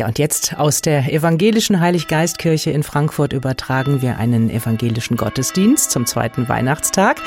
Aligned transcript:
Ja, 0.00 0.06
und 0.06 0.18
jetzt 0.18 0.56
aus 0.56 0.80
der 0.80 1.12
evangelischen 1.12 1.78
Heiliggeistkirche 1.78 2.70
in 2.70 2.82
Frankfurt 2.82 3.34
übertragen 3.34 4.00
wir 4.00 4.16
einen 4.16 4.48
evangelischen 4.48 5.18
Gottesdienst 5.18 5.90
zum 5.90 6.06
zweiten 6.06 6.48
Weihnachtstag. 6.48 7.20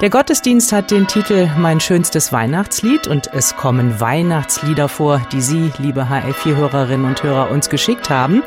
Der 0.00 0.08
Gottesdienst 0.08 0.70
hat 0.70 0.92
den 0.92 1.08
Titel 1.08 1.50
Mein 1.58 1.80
schönstes 1.80 2.32
Weihnachtslied 2.32 3.08
und 3.08 3.34
es 3.34 3.56
kommen 3.56 3.98
Weihnachtslieder 3.98 4.88
vor, 4.88 5.20
die 5.32 5.40
Sie, 5.40 5.72
liebe 5.78 6.04
HL4-Hörerinnen 6.04 7.06
und 7.06 7.24
Hörer, 7.24 7.50
uns 7.50 7.68
geschickt 7.68 8.08
haben. 8.08 8.44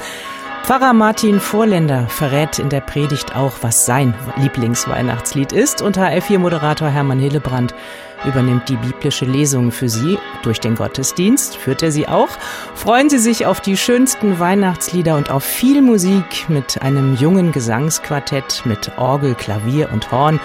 Pfarrer 0.63 0.93
Martin 0.93 1.41
Vorländer 1.41 2.07
verrät 2.07 2.57
in 2.59 2.69
der 2.69 2.81
Predigt 2.81 3.35
auch, 3.35 3.57
was 3.59 3.85
sein 3.85 4.15
Lieblingsweihnachtslied 4.37 5.51
ist 5.51 5.81
und 5.81 5.97
HL4-Moderator 5.97 6.87
Hermann 6.87 7.19
Hillebrand 7.19 7.75
übernimmt 8.23 8.69
die 8.69 8.77
biblische 8.77 9.25
Lesung 9.25 9.71
für 9.71 9.89
Sie 9.89 10.17
durch 10.43 10.59
den 10.59 10.75
Gottesdienst, 10.75 11.57
führt 11.57 11.83
er 11.83 11.91
sie 11.91 12.07
auch. 12.07 12.29
Freuen 12.73 13.09
Sie 13.09 13.19
sich 13.19 13.45
auf 13.45 13.61
die 13.61 13.77
schönsten 13.77 14.39
Weihnachtslieder 14.39 15.15
und 15.15 15.29
auf 15.29 15.43
viel 15.43 15.81
Musik 15.81 16.47
mit 16.47 16.81
einem 16.81 17.15
jungen 17.15 17.51
Gesangsquartett 17.51 18.63
mit 18.65 18.97
Orgel, 18.97 19.35
Klavier 19.35 19.89
und 19.91 20.11
Horn 20.11 20.39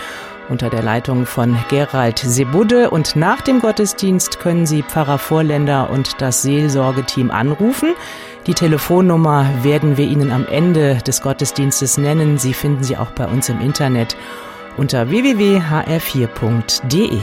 unter 0.51 0.69
der 0.69 0.83
Leitung 0.83 1.25
von 1.27 1.57
Gerald 1.69 2.19
Sebudde. 2.19 2.91
Und 2.91 3.15
nach 3.17 3.41
dem 3.41 3.61
Gottesdienst 3.61 4.41
können 4.41 4.67
Sie 4.67 4.83
Pfarrer 4.83 5.19
Vorländer 5.19 5.89
und 5.91 6.21
das 6.21 6.43
Seelsorgeteam 6.43 7.31
anrufen. 7.31 7.95
Die 8.47 8.55
Telefonnummer 8.55 9.47
werden 9.63 9.97
wir 9.97 10.07
Ihnen 10.07 10.33
am 10.33 10.45
Ende 10.47 10.97
des 11.07 11.23
Gottesdienstes 11.23 11.99
nennen. 11.99 12.39
Sie 12.39 12.53
finden 12.53 12.83
sie 12.83 12.97
auch 12.97 13.13
bei 13.13 13.27
uns 13.27 13.49
im 13.49 13.61
Internet 13.61 14.17
unter 14.77 15.11
www.hr4.de. 15.11 17.21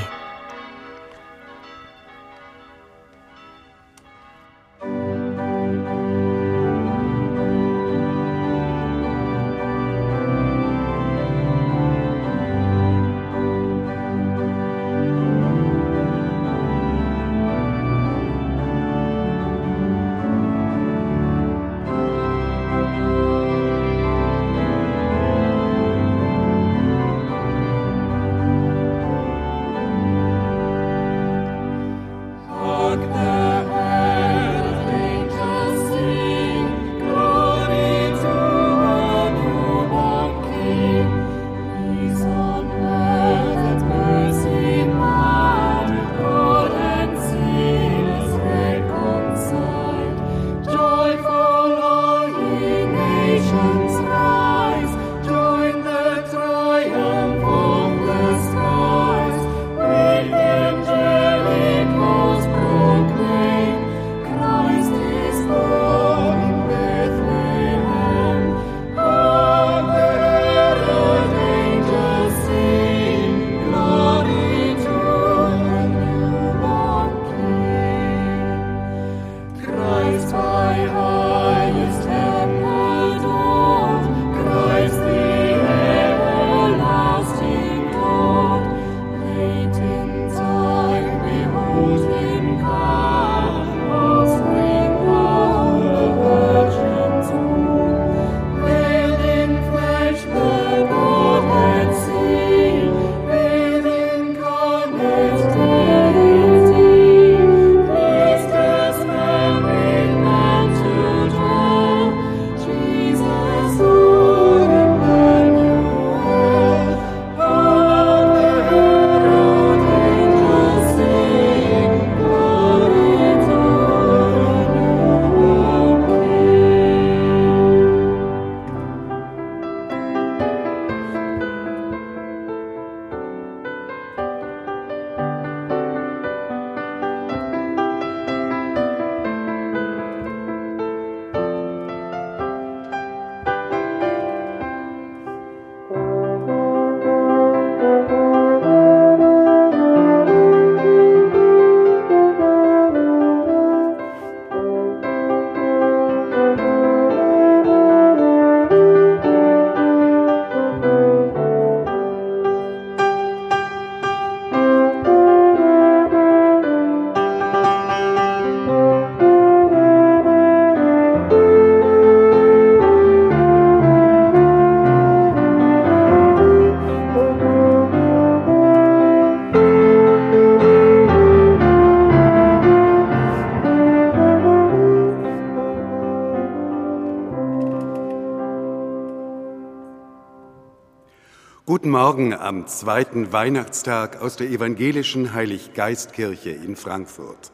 Morgen 191.99 192.31
am 192.35 192.67
zweiten 192.67 193.33
Weihnachtstag 193.33 194.21
aus 194.21 194.35
der 194.35 194.51
evangelischen 194.51 195.33
Heiliggeistkirche 195.33 196.51
in 196.51 196.75
Frankfurt. 196.75 197.51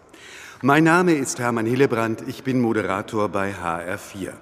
Mein 0.62 0.84
Name 0.84 1.14
ist 1.14 1.40
Hermann 1.40 1.66
Hillebrand, 1.66 2.28
ich 2.28 2.44
bin 2.44 2.60
Moderator 2.60 3.30
bei 3.30 3.54
HR4. 3.54 4.34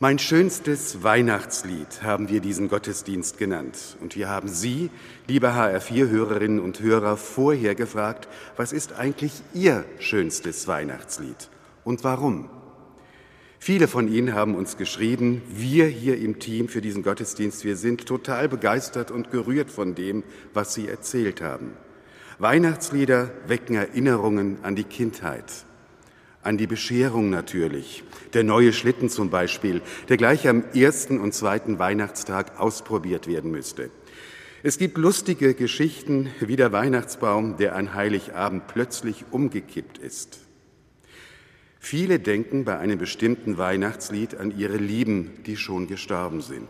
Mein 0.00 0.18
schönstes 0.18 1.02
Weihnachtslied 1.02 2.02
haben 2.02 2.30
wir 2.30 2.40
diesen 2.40 2.70
Gottesdienst 2.70 3.36
genannt. 3.36 3.98
Und 4.00 4.16
wir 4.16 4.30
haben 4.30 4.48
Sie, 4.48 4.88
liebe 5.26 5.48
HR4-Hörerinnen 5.48 6.58
und 6.58 6.80
Hörer, 6.80 7.18
vorher 7.18 7.74
gefragt, 7.74 8.26
was 8.56 8.72
ist 8.72 8.94
eigentlich 8.94 9.42
Ihr 9.52 9.84
schönstes 9.98 10.66
Weihnachtslied 10.66 11.50
und 11.84 12.04
warum? 12.04 12.48
Viele 13.60 13.88
von 13.88 14.08
Ihnen 14.08 14.34
haben 14.34 14.54
uns 14.54 14.76
geschrieben, 14.76 15.42
wir 15.48 15.86
hier 15.86 16.16
im 16.18 16.38
Team 16.38 16.68
für 16.68 16.80
diesen 16.80 17.02
Gottesdienst, 17.02 17.64
wir 17.64 17.76
sind 17.76 18.06
total 18.06 18.48
begeistert 18.48 19.10
und 19.10 19.30
gerührt 19.30 19.70
von 19.70 19.94
dem, 19.94 20.22
was 20.54 20.74
Sie 20.74 20.88
erzählt 20.88 21.42
haben. 21.42 21.72
Weihnachtslieder 22.38 23.30
wecken 23.46 23.74
Erinnerungen 23.74 24.58
an 24.62 24.76
die 24.76 24.84
Kindheit, 24.84 25.52
an 26.42 26.56
die 26.56 26.68
Bescherung 26.68 27.30
natürlich. 27.30 28.04
Der 28.32 28.44
neue 28.44 28.72
Schlitten 28.72 29.10
zum 29.10 29.28
Beispiel, 29.28 29.82
der 30.08 30.16
gleich 30.16 30.46
am 30.46 30.62
ersten 30.72 31.18
und 31.18 31.34
zweiten 31.34 31.80
Weihnachtstag 31.80 32.60
ausprobiert 32.60 33.26
werden 33.26 33.50
müsste. 33.50 33.90
Es 34.62 34.78
gibt 34.78 34.98
lustige 34.98 35.54
Geschichten 35.54 36.30
wie 36.40 36.56
der 36.56 36.72
Weihnachtsbaum, 36.72 37.56
der 37.56 37.74
an 37.74 37.94
Heiligabend 37.94 38.68
plötzlich 38.68 39.24
umgekippt 39.32 39.98
ist. 39.98 40.47
Viele 41.80 42.18
denken 42.18 42.64
bei 42.64 42.78
einem 42.78 42.98
bestimmten 42.98 43.56
Weihnachtslied 43.56 44.36
an 44.36 44.56
ihre 44.56 44.76
Lieben, 44.76 45.30
die 45.46 45.56
schon 45.56 45.86
gestorben 45.86 46.40
sind. 46.40 46.68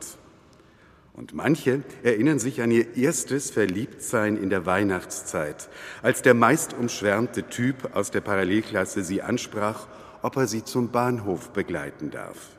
Und 1.15 1.35
manche 1.35 1.83
erinnern 2.05 2.39
sich 2.39 2.63
an 2.63 2.71
ihr 2.71 2.97
erstes 2.97 3.51
Verliebtsein 3.51 4.37
in 4.37 4.51
der 4.51 4.67
Weihnachtszeit, 4.67 5.69
als 6.01 6.23
der 6.23 6.35
meist 6.35 6.75
umschwärmte 6.75 7.49
Typ 7.49 7.97
aus 7.97 8.13
der 8.13 8.21
Parallelklasse 8.21 9.03
sie 9.03 9.21
ansprach, 9.23 9.89
ob 10.23 10.37
er 10.37 10.47
sie 10.47 10.63
zum 10.63 10.91
Bahnhof 10.91 11.51
begleiten 11.51 12.11
darf. 12.11 12.51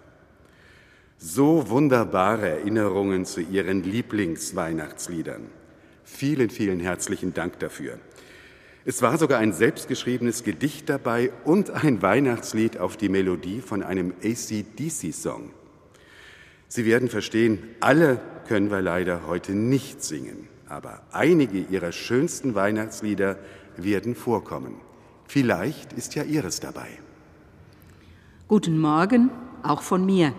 So 1.17 1.69
wunderbare 1.69 2.49
Erinnerungen 2.49 3.25
zu 3.25 3.41
ihren 3.41 3.83
Lieblingsweihnachtsliedern. 3.83 5.47
Vielen, 6.03 6.49
vielen 6.49 6.79
herzlichen 6.79 7.33
Dank 7.33 7.59
dafür. 7.59 7.99
Es 8.85 9.01
war 9.01 9.17
sogar 9.17 9.39
ein 9.39 9.51
selbstgeschriebenes 9.51 10.43
Gedicht 10.43 10.87
dabei 10.89 11.31
und 11.43 11.69
ein 11.69 12.01
Weihnachtslied 12.01 12.77
auf 12.77 12.95
die 12.95 13.09
Melodie 13.09 13.59
von 13.59 13.83
einem 13.83 14.13
ACDC-Song. 14.23 15.51
Sie 16.69 16.85
werden 16.85 17.09
verstehen, 17.09 17.59
alle 17.81 18.21
können 18.47 18.71
wir 18.71 18.81
leider 18.81 19.27
heute 19.27 19.53
nicht 19.53 20.03
singen, 20.03 20.47
aber 20.67 21.01
einige 21.11 21.59
ihrer 21.59 21.91
schönsten 21.91 22.55
Weihnachtslieder 22.55 23.37
werden 23.75 24.15
vorkommen. 24.15 24.75
Vielleicht 25.27 25.93
ist 25.93 26.15
ja 26.15 26.23
Ihres 26.23 26.59
dabei. 26.59 26.87
Guten 28.47 28.79
Morgen, 28.79 29.29
auch 29.61 29.81
von 29.81 30.05
mir. 30.05 30.33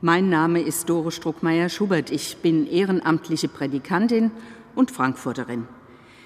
Mein 0.00 0.28
Name 0.28 0.60
ist 0.60 0.90
Dore 0.90 1.12
Struckmeier-Schubert. 1.12 2.10
Ich 2.10 2.38
bin 2.38 2.66
ehrenamtliche 2.66 3.48
Prädikantin 3.48 4.32
und 4.74 4.90
Frankfurterin. 4.90 5.66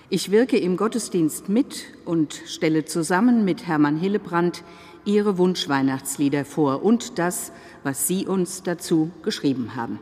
Ich 0.08 0.30
wirke 0.30 0.56
im 0.56 0.76
Gottesdienst 0.76 1.48
mit 1.48 1.86
und 2.04 2.40
stelle 2.46 2.84
zusammen 2.84 3.44
mit 3.44 3.66
Hermann 3.66 3.98
Hillebrand 3.98 4.62
Ihre 5.04 5.36
Wunschweihnachtslieder 5.36 6.44
vor 6.44 6.84
und 6.84 7.18
das, 7.18 7.50
was 7.82 8.06
Sie 8.06 8.24
uns 8.24 8.62
dazu 8.62 9.10
geschrieben 9.24 9.74
haben. 9.74 9.98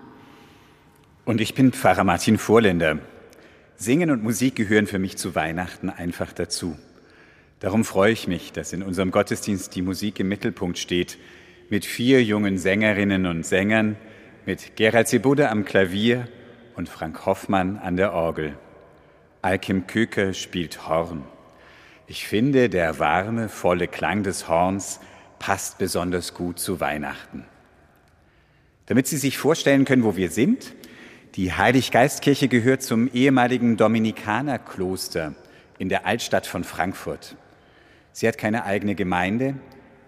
Und 1.24 1.40
ich 1.40 1.54
bin 1.54 1.72
Pfarrer 1.72 2.04
Martin 2.04 2.36
Vorländer. 2.36 2.98
Singen 3.76 4.10
und 4.10 4.22
Musik 4.22 4.56
gehören 4.56 4.86
für 4.86 4.98
mich 4.98 5.16
zu 5.16 5.34
Weihnachten 5.34 5.88
einfach 5.88 6.34
dazu. 6.34 6.76
Darum 7.60 7.82
freue 7.82 8.12
ich 8.12 8.28
mich, 8.28 8.52
dass 8.52 8.74
in 8.74 8.82
unserem 8.82 9.10
Gottesdienst 9.10 9.74
die 9.74 9.80
Musik 9.80 10.20
im 10.20 10.28
Mittelpunkt 10.28 10.76
steht, 10.76 11.16
mit 11.70 11.86
vier 11.86 12.22
jungen 12.22 12.58
Sängerinnen 12.58 13.24
und 13.24 13.46
Sängern, 13.46 13.96
mit 14.44 14.76
Gerald 14.76 15.08
Sebude 15.08 15.48
am 15.48 15.64
Klavier 15.64 16.28
und 16.76 16.90
Frank 16.90 17.24
Hoffmann 17.24 17.78
an 17.78 17.96
der 17.96 18.12
Orgel. 18.12 18.58
Alkim 19.44 19.86
Köke 19.86 20.32
spielt 20.32 20.88
Horn. 20.88 21.22
Ich 22.06 22.26
finde, 22.26 22.70
der 22.70 22.98
warme, 22.98 23.50
volle 23.50 23.88
Klang 23.88 24.22
des 24.22 24.48
Horns 24.48 25.00
passt 25.38 25.76
besonders 25.76 26.32
gut 26.32 26.58
zu 26.58 26.80
Weihnachten. 26.80 27.44
Damit 28.86 29.06
Sie 29.06 29.18
sich 29.18 29.36
vorstellen 29.36 29.84
können, 29.84 30.02
wo 30.02 30.16
wir 30.16 30.30
sind, 30.30 30.72
die 31.34 31.52
Heiliggeistkirche 31.52 32.48
gehört 32.48 32.82
zum 32.82 33.10
ehemaligen 33.12 33.76
Dominikanerkloster 33.76 35.34
in 35.76 35.90
der 35.90 36.06
Altstadt 36.06 36.46
von 36.46 36.64
Frankfurt. 36.64 37.36
Sie 38.12 38.26
hat 38.26 38.38
keine 38.38 38.64
eigene 38.64 38.94
Gemeinde. 38.94 39.56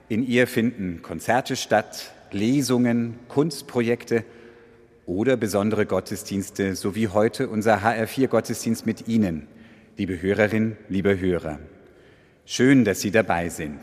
In 0.08 0.26
ihr 0.26 0.46
finden 0.46 1.02
Konzerte 1.02 1.56
statt, 1.56 2.10
Lesungen, 2.30 3.18
Kunstprojekte 3.28 4.24
oder 5.06 5.36
besondere 5.36 5.86
Gottesdienste, 5.86 6.74
so 6.74 6.94
wie 6.94 7.08
heute 7.08 7.48
unser 7.48 7.78
HR4-Gottesdienst 7.78 8.84
mit 8.86 9.08
Ihnen, 9.08 9.46
liebe 9.96 10.20
Hörerinnen, 10.20 10.76
liebe 10.88 11.18
Hörer. 11.18 11.60
Schön, 12.44 12.84
dass 12.84 13.00
Sie 13.00 13.12
dabei 13.12 13.48
sind. 13.48 13.80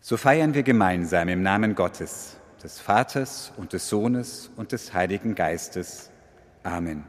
So 0.00 0.16
feiern 0.16 0.54
wir 0.54 0.62
gemeinsam 0.62 1.28
im 1.28 1.42
Namen 1.42 1.74
Gottes, 1.74 2.36
des 2.62 2.80
Vaters 2.80 3.52
und 3.56 3.72
des 3.72 3.88
Sohnes 3.88 4.50
und 4.56 4.72
des 4.72 4.94
Heiligen 4.94 5.34
Geistes. 5.34 6.10
Amen. 6.62 7.04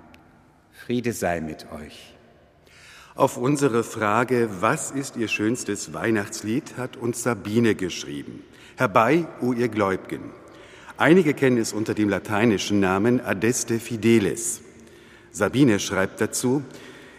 Friede 0.72 1.14
sei 1.14 1.42
mit 1.42 1.72
euch. 1.72 2.14
Auf 3.16 3.38
unsere 3.38 3.84
Frage, 3.84 4.50
was 4.62 4.92
ist 4.92 5.18
Ihr 5.18 5.28
schönstes 5.28 5.94
Weihnachtslied, 5.94 6.78
hat 6.78 6.98
uns 6.98 7.24
Sabine 7.24 7.74
geschrieben. 7.74 8.44
Herbei, 8.76 9.26
o 9.42 9.54
ihr 9.54 9.70
Gläubgen. 9.70 10.32
Einige 11.00 11.36
kennen 11.36 11.60
es 11.60 11.74
unter 11.74 11.94
dem 11.94 12.10
lateinischen 12.10 12.80
Namen 12.80 13.22
Adeste 13.22 13.80
Fideles. 13.80 14.62
Sabine 15.30 15.80
schreibt 15.80 16.20
dazu, 16.20 16.64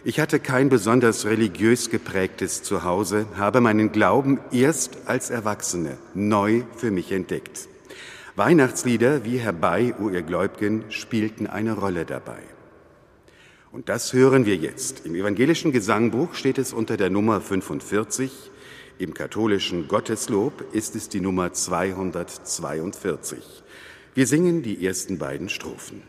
ich 0.03 0.19
hatte 0.19 0.41
kein 0.41 0.67
besonders 0.67 1.25
religiös 1.25 1.89
geprägtes 1.89 2.61
Zuhause, 2.61 3.25
habe 3.37 3.61
meinen 3.61 3.93
Glauben 3.93 4.41
erst 4.51 4.97
als 5.05 5.29
Erwachsene 5.29 5.97
neu 6.13 6.63
für 6.75 6.91
mich 6.91 7.13
entdeckt. 7.13 7.69
Weihnachtslieder 8.35 9.23
wie 9.23 9.37
Herbei, 9.37 9.95
o 9.97 10.09
ihr 10.09 10.23
Gläubgen, 10.23 10.83
spielten 10.89 11.47
eine 11.47 11.71
Rolle 11.71 12.03
dabei. 12.03 12.39
Und 13.71 13.87
das 13.87 14.11
hören 14.11 14.45
wir 14.45 14.57
jetzt. 14.57 15.05
Im 15.05 15.15
evangelischen 15.15 15.71
Gesangbuch 15.71 16.33
steht 16.33 16.57
es 16.57 16.73
unter 16.73 16.97
der 16.97 17.09
Nummer 17.09 17.39
45, 17.39 18.51
im 18.99 19.13
katholischen 19.13 19.87
Gotteslob 19.87 20.65
ist 20.73 20.93
es 20.97 21.07
die 21.07 21.21
Nummer 21.21 21.53
242. 21.53 23.63
Wir 24.19 24.27
singen 24.27 24.63
die 24.63 24.85
ersten 24.85 25.17
beiden 25.17 25.47
Strophen. 25.47 26.03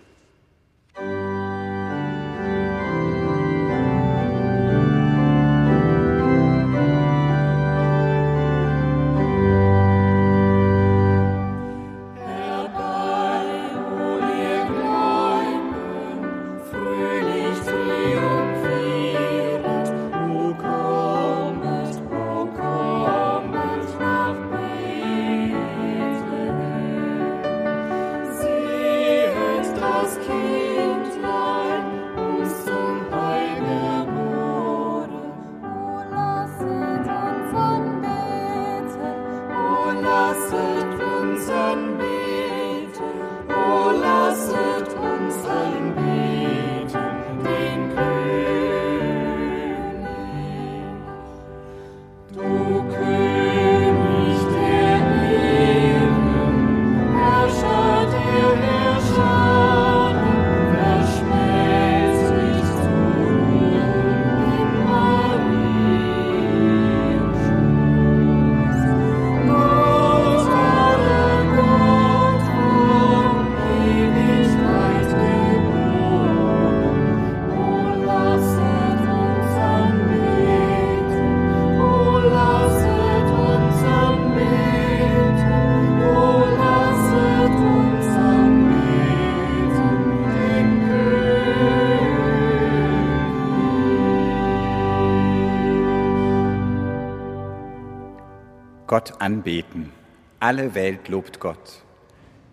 Anbeten. 99.21 99.91
Alle 100.39 100.75
Welt 100.75 101.09
lobt 101.09 101.41
Gott. 101.41 101.83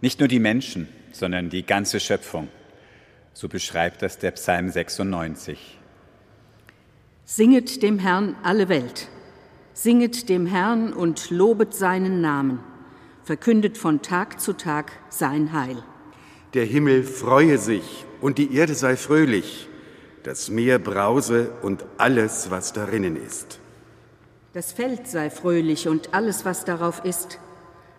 Nicht 0.02 0.20
nur 0.20 0.28
die 0.28 0.40
Menschen, 0.40 0.88
sondern 1.12 1.50
die 1.50 1.66
ganze 1.66 2.00
Schöpfung. 2.00 2.50
So 3.34 3.48
beschreibt 3.48 4.02
das 4.02 4.18
der 4.18 4.32
Psalm 4.32 4.70
96. 4.70 5.80
Singet 7.26 7.84
dem 7.84 8.00
Herrn 8.00 8.36
alle 8.44 8.70
Welt. 8.70 9.10
Singet 9.74 10.30
dem 10.30 10.46
Herrn 10.46 10.94
und 10.94 11.30
lobet 11.30 11.74
seinen 11.74 12.22
Namen. 12.22 12.60
Verkündet 13.24 13.78
von 13.78 14.02
Tag 14.02 14.40
zu 14.40 14.54
Tag 14.54 14.92
sein 15.10 15.54
Heil. 15.54 15.84
Der 16.54 16.66
Himmel 16.66 17.04
freue 17.04 17.58
sich 17.58 18.06
und 18.22 18.38
die 18.38 18.56
Erde 18.56 18.74
sei 18.74 18.96
fröhlich, 18.96 19.68
das 20.24 20.50
Meer 20.50 20.80
brause 20.80 21.52
und 21.62 21.86
alles, 21.98 22.50
was 22.50 22.74
darinnen 22.74 23.16
ist. 23.16 23.60
Das 24.58 24.72
Feld 24.72 25.08
sei 25.08 25.30
fröhlich 25.30 25.88
und 25.88 26.16
alles, 26.16 26.44
was 26.44 26.66
darauf 26.66 27.06
ist. 27.06 27.38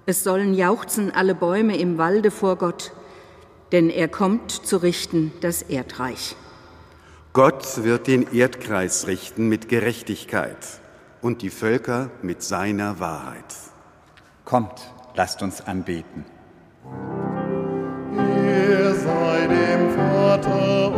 Es 0.07 0.25
sollen 0.25 0.55
jauchzen 0.55 1.13
alle 1.15 1.37
Bäume 1.37 1.77
im 1.77 1.99
Walde 1.99 2.33
vor 2.33 2.57
Gott, 2.57 2.91
denn 3.71 3.91
er 3.91 4.09
kommt 4.09 4.51
zu 4.51 4.79
richten 4.79 5.31
das 5.41 5.63
Erdreich. 5.63 6.35
Gott 7.33 7.85
wird 7.85 8.09
den 8.09 8.35
Erdkreis 8.35 9.07
richten 9.07 9.49
mit 9.49 9.69
Gerechtigkeit 9.69 10.57
und 11.23 11.43
die 11.43 11.51
Völker 11.51 12.11
mit 12.23 12.43
seiner 12.43 12.99
Wahrheit. 12.99 13.55
Kommt, 14.45 14.81
lasst 15.15 15.43
uns 15.45 15.61
anbeten. 15.61 16.25
Er 18.17 18.95
sei 18.97 19.47
dem 19.47 19.91
Vater 19.95 20.98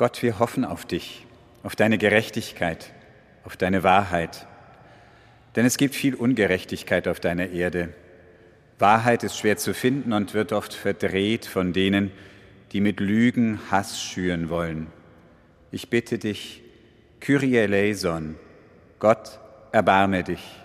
Gott, 0.00 0.22
wir 0.22 0.38
hoffen 0.38 0.64
auf 0.64 0.86
dich, 0.86 1.26
auf 1.62 1.76
deine 1.76 1.98
Gerechtigkeit, 1.98 2.90
auf 3.44 3.58
deine 3.58 3.82
Wahrheit. 3.82 4.46
Denn 5.56 5.66
es 5.66 5.76
gibt 5.76 5.94
viel 5.94 6.14
Ungerechtigkeit 6.14 7.06
auf 7.06 7.20
deiner 7.20 7.50
Erde. 7.50 7.90
Wahrheit 8.78 9.24
ist 9.24 9.36
schwer 9.36 9.58
zu 9.58 9.74
finden 9.74 10.14
und 10.14 10.32
wird 10.32 10.54
oft 10.54 10.72
verdreht 10.72 11.44
von 11.44 11.74
denen, 11.74 12.12
die 12.72 12.80
mit 12.80 12.98
Lügen 12.98 13.60
Hass 13.70 14.00
schüren 14.00 14.48
wollen. 14.48 14.86
Ich 15.70 15.90
bitte 15.90 16.16
dich, 16.16 16.62
Kyrie 17.20 17.58
eleison, 17.58 18.36
Gott, 19.00 19.38
erbarme 19.70 20.24
dich. 20.24 20.59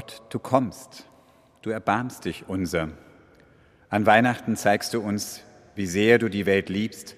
Gott, 0.00 0.22
du 0.30 0.38
kommst, 0.38 1.04
du 1.60 1.68
erbarmst 1.68 2.24
dich 2.24 2.48
unser. 2.48 2.88
An 3.90 4.06
Weihnachten 4.06 4.56
zeigst 4.56 4.94
du 4.94 5.00
uns, 5.00 5.42
wie 5.74 5.84
sehr 5.84 6.18
du 6.18 6.30
die 6.30 6.46
Welt 6.46 6.70
liebst 6.70 7.16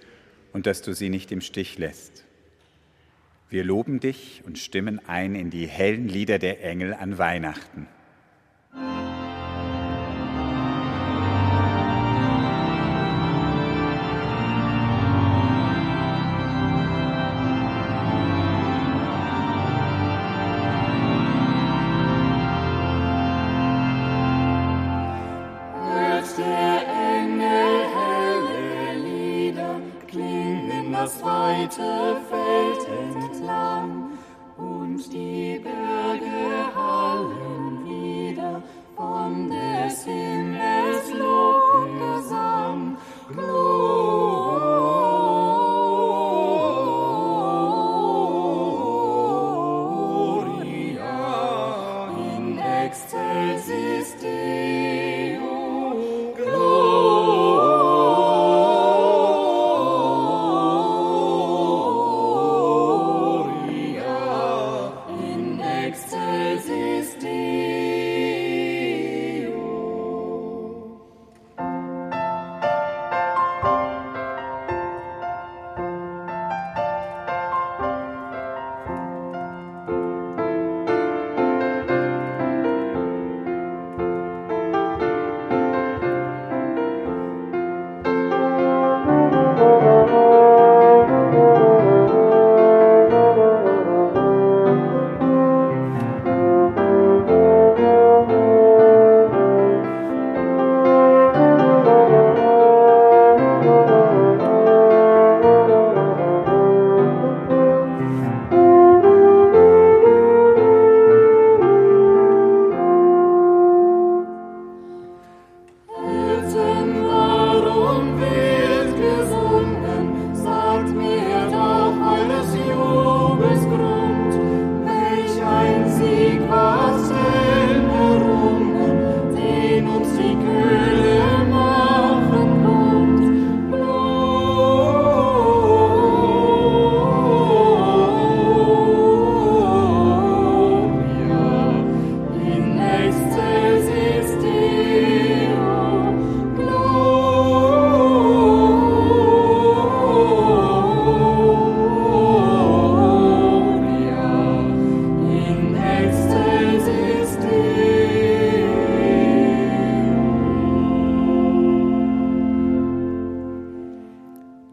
und 0.53 0.67
dass 0.67 0.83
du 0.83 0.93
sie 0.93 1.09
nicht 1.09 1.31
im 1.31 1.43
Stich 1.43 1.79
lässt. 1.79 2.25
Wir 3.49 3.63
loben 3.63 4.01
dich 4.01 4.43
und 4.45 4.59
stimmen 4.59 5.01
ein 5.07 5.37
in 5.37 5.49
die 5.49 5.69
hellen 5.69 6.09
Lieder 6.09 6.41
der 6.41 6.65
Engel 6.65 6.93
an 6.93 7.19
Weihnachten. 7.19 7.87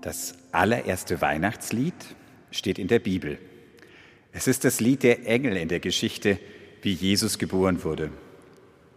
Das 0.02 0.34
allererste 0.54 1.20
Weihnachtslied 1.22 1.94
steht 2.52 2.80
in 2.80 2.88
der 2.88 3.00
Bibel. 3.00 3.38
Es 4.32 4.48
ist 4.48 4.64
das 4.64 4.80
Lied 4.80 5.04
der 5.04 5.28
Engel 5.28 5.58
in 5.58 5.68
der 5.68 5.82
Geschichte, 5.82 6.40
wie 6.82 6.94
Jesus 6.94 7.38
geboren 7.38 7.84
wurde. 7.84 8.10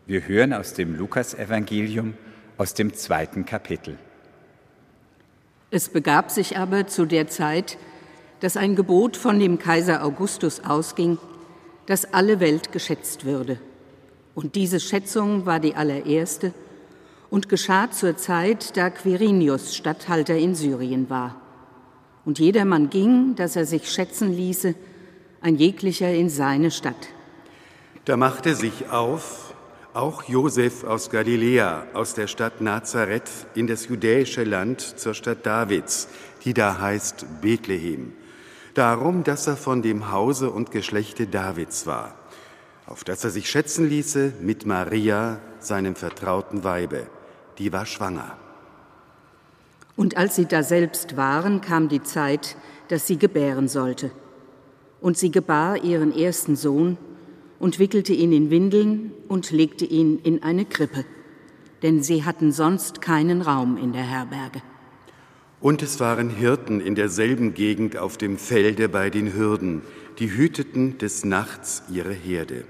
Wir 0.06 0.28
hören 0.28 0.52
aus 0.52 0.74
dem 0.74 0.94
Lukasevangelium 0.94 2.14
aus 2.56 2.74
dem 2.74 2.94
zweiten 2.94 3.44
Kapitel. 3.44 3.98
Es 5.70 5.88
begab 5.88 6.30
sich 6.30 6.58
aber 6.58 6.86
zu 6.86 7.06
der 7.06 7.26
Zeit, 7.28 7.78
dass 8.40 8.56
ein 8.56 8.76
Gebot 8.76 9.16
von 9.16 9.40
dem 9.40 9.58
Kaiser 9.58 10.04
Augustus 10.04 10.60
ausging, 10.60 11.18
dass 11.86 12.12
alle 12.12 12.38
Welt 12.38 12.70
geschätzt 12.70 13.24
würde. 13.24 13.58
Und 14.34 14.54
diese 14.54 14.80
Schätzung 14.80 15.46
war 15.46 15.60
die 15.60 15.74
allererste 15.74 16.52
und 17.32 17.48
geschah 17.48 17.90
zur 17.90 18.18
Zeit, 18.18 18.76
da 18.76 18.90
Quirinius 18.90 19.74
Statthalter 19.74 20.36
in 20.36 20.54
Syrien 20.54 21.08
war. 21.08 21.40
Und 22.26 22.38
jedermann 22.38 22.90
ging, 22.90 23.36
dass 23.36 23.56
er 23.56 23.64
sich 23.64 23.90
schätzen 23.90 24.30
ließe, 24.30 24.74
ein 25.40 25.56
jeglicher 25.56 26.12
in 26.12 26.28
seine 26.28 26.70
Stadt. 26.70 27.08
Da 28.04 28.18
machte 28.18 28.54
sich 28.54 28.90
auf 28.90 29.54
auch 29.94 30.24
Josef 30.24 30.84
aus 30.84 31.08
Galiläa, 31.08 31.86
aus 31.94 32.12
der 32.12 32.26
Stadt 32.26 32.60
Nazareth, 32.60 33.30
in 33.54 33.66
das 33.66 33.88
judäische 33.88 34.44
Land 34.44 34.82
zur 34.82 35.14
Stadt 35.14 35.46
Davids, 35.46 36.08
die 36.44 36.52
da 36.52 36.82
heißt 36.82 37.40
Bethlehem. 37.40 38.12
Darum, 38.74 39.24
dass 39.24 39.46
er 39.46 39.56
von 39.56 39.80
dem 39.80 40.12
Hause 40.12 40.50
und 40.50 40.70
Geschlechte 40.70 41.26
Davids 41.26 41.86
war, 41.86 42.14
auf 42.86 43.04
das 43.04 43.24
er 43.24 43.30
sich 43.30 43.48
schätzen 43.48 43.88
ließe 43.88 44.34
mit 44.42 44.66
Maria, 44.66 45.40
seinem 45.60 45.94
vertrauten 45.94 46.62
Weibe. 46.62 47.06
Die 47.58 47.72
war 47.72 47.86
schwanger. 47.86 48.36
Und 49.96 50.16
als 50.16 50.36
sie 50.36 50.46
da 50.46 50.62
selbst 50.62 51.16
waren, 51.16 51.60
kam 51.60 51.88
die 51.88 52.02
Zeit, 52.02 52.56
dass 52.88 53.06
sie 53.06 53.18
gebären 53.18 53.68
sollte. 53.68 54.10
Und 55.00 55.18
sie 55.18 55.30
gebar 55.30 55.82
ihren 55.84 56.16
ersten 56.16 56.56
Sohn 56.56 56.96
und 57.58 57.78
wickelte 57.78 58.12
ihn 58.12 58.32
in 58.32 58.50
Windeln 58.50 59.12
und 59.28 59.50
legte 59.50 59.84
ihn 59.84 60.18
in 60.18 60.42
eine 60.42 60.64
Krippe, 60.64 61.04
denn 61.82 62.02
sie 62.02 62.24
hatten 62.24 62.52
sonst 62.52 63.00
keinen 63.00 63.42
Raum 63.42 63.76
in 63.76 63.92
der 63.92 64.02
Herberge. 64.02 64.62
Und 65.60 65.80
es 65.82 66.00
waren 66.00 66.28
Hirten 66.28 66.80
in 66.80 66.96
derselben 66.96 67.54
Gegend 67.54 67.96
auf 67.96 68.16
dem 68.16 68.36
Felde 68.36 68.88
bei 68.88 69.10
den 69.10 69.32
Hürden, 69.32 69.82
die 70.18 70.32
hüteten 70.32 70.98
des 70.98 71.24
Nachts 71.24 71.84
ihre 71.88 72.12
Herde. 72.12 72.64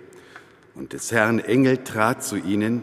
Und 0.74 0.92
des 0.92 1.10
Herrn 1.10 1.38
Engel 1.38 1.78
trat 1.78 2.22
zu 2.22 2.36
ihnen, 2.36 2.82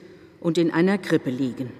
und 0.41 0.57
in 0.57 0.71
einer 0.71 0.97
Krippe 0.97 1.29
liegen. 1.29 1.71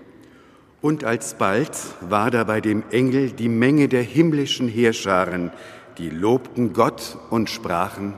Und 0.81 1.03
alsbald 1.03 1.77
war 1.99 2.31
da 2.31 2.45
bei 2.45 2.61
dem 2.61 2.83
Engel 2.91 3.31
die 3.31 3.49
Menge 3.49 3.89
der 3.89 4.03
himmlischen 4.03 4.69
Heerscharen, 4.69 5.51
die 5.97 6.09
lobten 6.09 6.71
Gott 6.71 7.17
und 7.29 7.49
sprachen, 7.49 8.13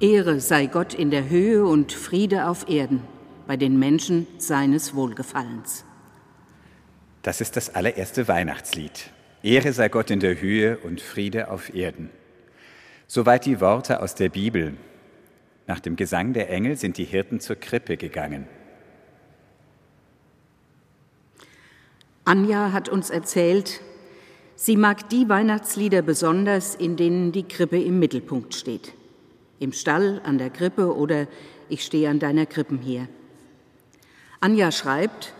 Ehre 0.00 0.38
sei 0.38 0.66
Gott 0.66 0.94
in 0.94 1.10
der 1.10 1.28
Höhe 1.28 1.64
und 1.64 1.92
Friede 1.92 2.46
auf 2.46 2.68
Erden 2.68 3.02
bei 3.48 3.56
den 3.56 3.80
Menschen 3.80 4.28
seines 4.38 4.94
Wohlgefallens. 4.94 5.84
Das 7.22 7.40
ist 7.40 7.56
das 7.56 7.74
allererste 7.74 8.28
Weihnachtslied. 8.28 9.10
Ehre 9.42 9.72
sei 9.72 9.88
Gott 9.88 10.10
in 10.10 10.20
der 10.20 10.40
Höhe 10.40 10.78
und 10.78 11.00
Friede 11.00 11.50
auf 11.50 11.74
Erden. 11.74 12.10
Soweit 13.08 13.44
die 13.44 13.60
Worte 13.60 14.00
aus 14.00 14.14
der 14.14 14.28
Bibel. 14.28 14.74
Nach 15.66 15.80
dem 15.80 15.96
Gesang 15.96 16.32
der 16.32 16.48
Engel 16.48 16.76
sind 16.76 16.96
die 16.96 17.04
Hirten 17.04 17.40
zur 17.40 17.56
Krippe 17.56 17.96
gegangen. 17.96 18.46
Anja 22.28 22.72
hat 22.72 22.90
uns 22.90 23.08
erzählt, 23.08 23.80
sie 24.54 24.76
mag 24.76 25.08
die 25.08 25.30
Weihnachtslieder 25.30 26.02
besonders, 26.02 26.74
in 26.74 26.94
denen 26.94 27.32
die 27.32 27.48
Krippe 27.48 27.80
im 27.80 27.98
Mittelpunkt 27.98 28.54
steht. 28.54 28.92
Im 29.60 29.72
Stall, 29.72 30.20
an 30.24 30.36
der 30.36 30.50
Krippe 30.50 30.94
oder 30.94 31.26
ich 31.70 31.82
stehe 31.82 32.10
an 32.10 32.18
deiner 32.18 32.44
Krippen 32.44 32.76
hier. 32.76 33.08
Anja 34.40 34.72
schreibt, 34.72 35.32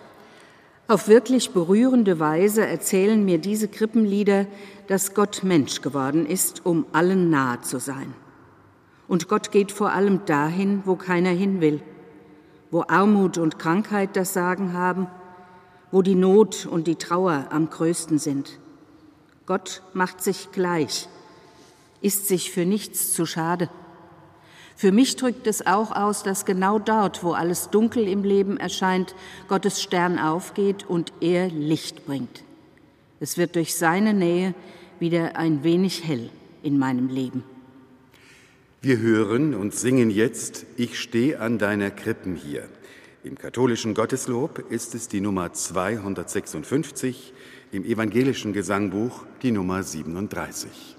auf 0.86 1.08
wirklich 1.08 1.50
berührende 1.50 2.20
Weise 2.20 2.66
erzählen 2.66 3.22
mir 3.22 3.36
diese 3.36 3.68
Krippenlieder, 3.68 4.46
dass 4.86 5.12
Gott 5.12 5.42
Mensch 5.44 5.82
geworden 5.82 6.24
ist, 6.24 6.64
um 6.64 6.86
allen 6.92 7.28
nahe 7.28 7.60
zu 7.60 7.80
sein. 7.80 8.14
Und 9.08 9.28
Gott 9.28 9.52
geht 9.52 9.72
vor 9.72 9.92
allem 9.92 10.24
dahin, 10.24 10.80
wo 10.86 10.96
keiner 10.96 11.32
hin 11.32 11.60
will, 11.60 11.82
wo 12.70 12.82
Armut 12.88 13.36
und 13.36 13.58
Krankheit 13.58 14.16
das 14.16 14.32
Sagen 14.32 14.72
haben, 14.72 15.06
wo 15.90 16.02
die 16.02 16.14
Not 16.14 16.66
und 16.66 16.86
die 16.86 16.96
Trauer 16.96 17.46
am 17.50 17.70
größten 17.70 18.18
sind. 18.18 18.58
Gott 19.46 19.82
macht 19.94 20.22
sich 20.22 20.52
gleich, 20.52 21.08
ist 22.02 22.28
sich 22.28 22.50
für 22.50 22.66
nichts 22.66 23.12
zu 23.12 23.26
schade. 23.26 23.70
Für 24.76 24.92
mich 24.92 25.16
drückt 25.16 25.46
es 25.46 25.66
auch 25.66 25.90
aus, 25.90 26.22
dass 26.22 26.44
genau 26.44 26.78
dort, 26.78 27.24
wo 27.24 27.32
alles 27.32 27.70
dunkel 27.70 28.06
im 28.06 28.22
Leben 28.22 28.58
erscheint, 28.58 29.14
Gottes 29.48 29.82
Stern 29.82 30.18
aufgeht 30.18 30.88
und 30.88 31.12
er 31.20 31.48
Licht 31.48 32.06
bringt. 32.06 32.44
Es 33.18 33.38
wird 33.38 33.56
durch 33.56 33.74
seine 33.74 34.14
Nähe 34.14 34.54
wieder 35.00 35.36
ein 35.36 35.64
wenig 35.64 36.04
hell 36.06 36.30
in 36.62 36.78
meinem 36.78 37.08
Leben. 37.08 37.42
Wir 38.80 38.98
hören 38.98 39.54
und 39.54 39.74
singen 39.74 40.10
jetzt 40.10 40.64
Ich 40.76 41.00
steh 41.00 41.34
an 41.34 41.58
deiner 41.58 41.90
Krippen 41.90 42.36
hier. 42.36 42.68
Im 43.24 43.36
katholischen 43.36 43.94
Gotteslob 43.94 44.70
ist 44.70 44.94
es 44.94 45.08
die 45.08 45.20
Nummer 45.20 45.52
256, 45.52 47.32
im 47.72 47.84
evangelischen 47.84 48.52
Gesangbuch 48.52 49.24
die 49.42 49.50
Nummer 49.50 49.82
37. 49.82 50.97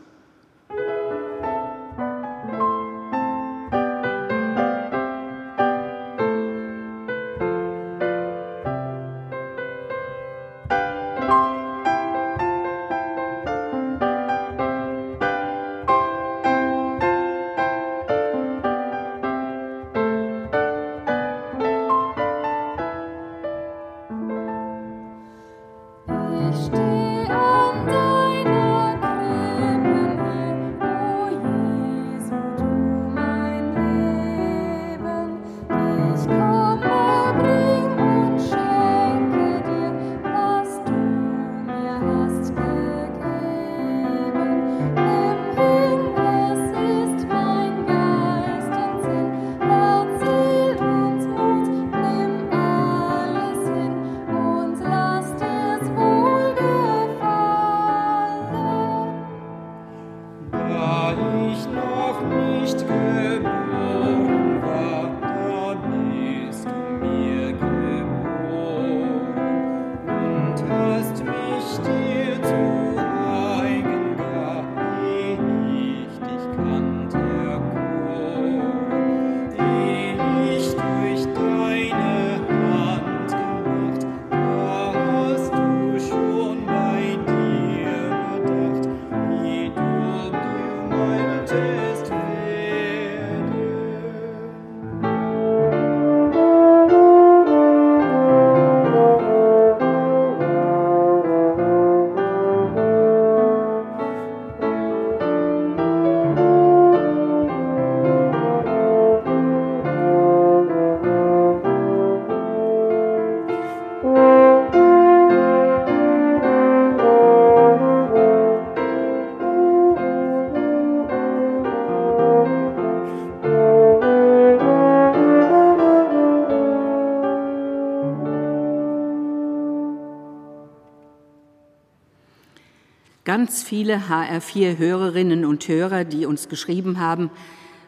Ganz 133.50 133.64
viele 133.64 134.04
HR4-Hörerinnen 134.08 135.44
und 135.44 135.68
Hörer, 135.68 136.04
die 136.04 136.28
uns 136.28 136.50
geschrieben 136.50 137.00
haben, 137.00 137.32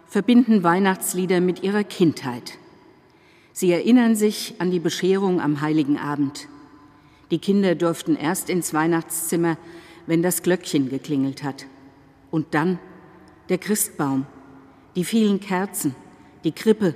verbinden 0.07 0.63
Weihnachtslieder 0.63 1.39
mit 1.39 1.61
ihrer 1.61 1.83
Kindheit. 1.83 2.57
Sie 3.53 3.71
erinnern 3.71 4.15
sich 4.15 4.55
an 4.57 4.71
die 4.71 4.79
Bescherung 4.79 5.39
am 5.39 5.61
heiligen 5.61 5.99
Abend. 5.99 6.47
Die 7.29 7.37
Kinder 7.37 7.75
durften 7.75 8.15
erst 8.15 8.49
ins 8.49 8.73
Weihnachtszimmer, 8.73 9.55
wenn 10.07 10.23
das 10.23 10.41
Glöckchen 10.41 10.89
geklingelt 10.89 11.43
hat. 11.43 11.67
Und 12.31 12.55
dann 12.55 12.79
der 13.49 13.59
Christbaum, 13.59 14.25
die 14.95 15.05
vielen 15.05 15.39
Kerzen, 15.39 15.93
die 16.43 16.53
Krippe, 16.53 16.95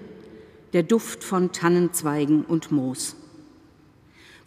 der 0.74 0.82
Duft 0.82 1.24
von 1.24 1.52
Tannenzweigen 1.52 2.44
und 2.44 2.72
Moos. 2.72 3.16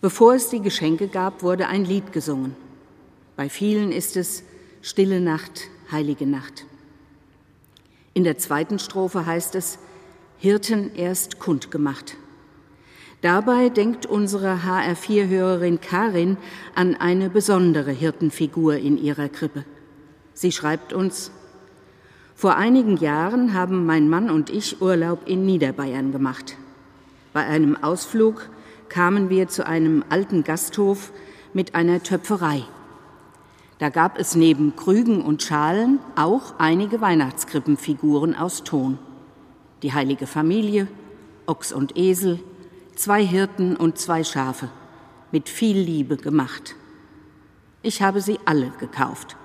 Bevor 0.01 0.35
es 0.35 0.51
die 0.51 0.61
Geschenke 0.61 1.07
gab, 1.07 1.45
wurde 1.45 1.69
ein 1.69 1.85
Lied 1.85 2.13
gesungen. 2.13 2.57
Bei 3.39 3.49
vielen 3.49 3.93
ist 3.93 4.17
es 4.17 4.43
Stille 4.83 5.21
Nacht, 5.21 5.69
heilige 5.93 6.27
Nacht. 6.27 6.67
In 8.13 8.25
der 8.25 8.37
zweiten 8.37 8.81
Strophe 8.81 9.27
heißt 9.27 9.55
es 9.55 9.79
Hirten 10.39 10.93
erst 10.97 11.39
kundgemacht. 11.39 12.17
Dabei 13.21 13.69
denkt 13.69 14.07
unsere 14.07 14.65
HR4-Hörerin 14.65 15.81
Karin 15.81 16.37
an 16.75 16.97
eine 16.97 17.31
besondere 17.31 17.93
Hirtenfigur 17.93 18.75
in 18.79 18.99
ihrer 18.99 19.29
Krippe. 19.29 19.65
Sie 20.35 20.51
schreibt 20.51 20.93
uns, 20.93 21.31
vor 22.35 22.57
einigen 22.57 22.97
Jahren 22.97 23.55
haben 23.55 23.87
mein 23.87 24.09
Mann 24.09 24.31
und 24.31 24.51
ich 24.51 24.83
Urlaub 24.83 25.29
in 25.29 25.47
Niederbayern 25.47 26.11
gemacht. 26.11 26.57
Bei 27.33 27.45
einem 27.45 27.77
Ausflug 27.77 28.51
kamen 28.89 29.31
wir 29.31 29.47
zu 29.47 29.65
einem 29.65 30.05
alten 30.09 30.43
Gasthof 30.43 31.13
mit 31.53 31.77
einer 31.77 32.03
Töpferei. 32.03 32.65
Da 33.79 33.91
gab 33.91 34.19
es 34.19 34.35
neben 34.35 34.75
Krügen 34.75 35.23
und 35.23 35.43
Schalen 35.43 36.01
auch 36.17 36.55
einige 36.59 37.01
Weihnachtskrippenfiguren 37.01 38.35
aus 38.35 38.65
Ton. 38.65 38.99
Die 39.83 39.93
heilige 39.93 40.27
Familie, 40.27 40.89
Ochs 41.47 41.73
und 41.73 41.97
Esel, 41.97 42.41
zwei 42.97 43.25
Hirten 43.25 43.77
und 43.77 43.99
zwei 43.99 44.25
Schafe, 44.25 44.69
mit 45.31 45.49
viel 45.49 45.79
Liebe 45.79 46.17
gemacht. 46.17 46.75
Ich 47.83 48.03
habe 48.03 48.21
sie 48.21 48.41
alle 48.45 48.73
gekauft, 48.81 49.37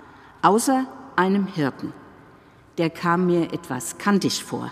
außer 0.42 0.88
einem 1.16 1.46
Hirten. 1.46 1.94
Der 2.80 2.90
kam 2.90 3.28
mir 3.28 3.54
etwas 3.54 4.00
kantig 4.00 4.44
vor. 4.44 4.72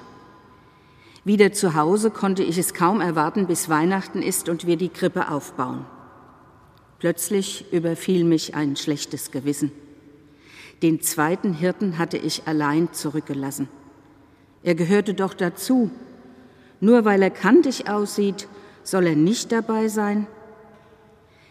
Wieder 1.24 1.54
zu 1.54 1.76
Hause 1.76 2.10
konnte 2.10 2.41
ich 2.41 2.58
es 2.58 2.74
kaum 2.74 3.00
erwarten, 3.00 3.45
bis 3.45 3.69
Weihnachten 3.69 4.24
ist 4.24 4.50
und 4.50 4.65
wir 4.65 4.76
die 4.76 4.89
Krippe 4.89 5.30
aufbauen. 5.30 5.86
Plötzlich 7.01 7.65
überfiel 7.73 8.23
mich 8.23 8.53
ein 8.53 8.75
schlechtes 8.75 9.31
Gewissen. 9.31 9.71
Den 10.83 11.01
zweiten 11.01 11.51
Hirten 11.51 11.97
hatte 11.97 12.17
ich 12.17 12.43
allein 12.45 12.93
zurückgelassen. 12.93 13.69
Er 14.61 14.75
gehörte 14.75 15.15
doch 15.15 15.33
dazu. 15.33 15.89
Nur 16.79 17.03
weil 17.03 17.23
er 17.23 17.31
kantig 17.31 17.89
aussieht, 17.89 18.47
soll 18.83 19.07
er 19.07 19.15
nicht 19.15 19.51
dabei 19.51 19.87
sein? 19.87 20.27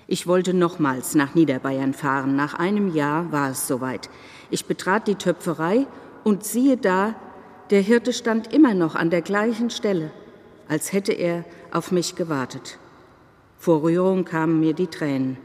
Ich 0.06 0.28
wollte 0.28 0.54
nochmals 0.54 1.16
nach 1.16 1.34
Niederbayern 1.34 1.94
fahren. 1.94 2.36
Nach 2.36 2.54
einem 2.54 2.94
Jahr 2.94 3.32
war 3.32 3.50
es 3.50 3.66
soweit. 3.66 4.08
Ich 4.50 4.66
betrat 4.66 5.08
die 5.08 5.16
Töpferei 5.16 5.88
und 6.22 6.44
siehe 6.44 6.76
da, 6.76 7.16
der 7.70 7.80
Hirte 7.80 8.12
stand 8.12 8.52
immer 8.52 8.74
noch 8.74 8.94
an 8.94 9.10
der 9.10 9.22
gleichen 9.22 9.70
Stelle, 9.70 10.12
als 10.68 10.92
hätte 10.92 11.12
er 11.12 11.44
auf 11.72 11.90
mich 11.90 12.14
gewartet. 12.14 12.78
Vor 13.60 13.82
Rührung 13.82 14.24
kamen 14.24 14.58
mir 14.58 14.72
die 14.72 14.86
Tränen. 14.86 15.36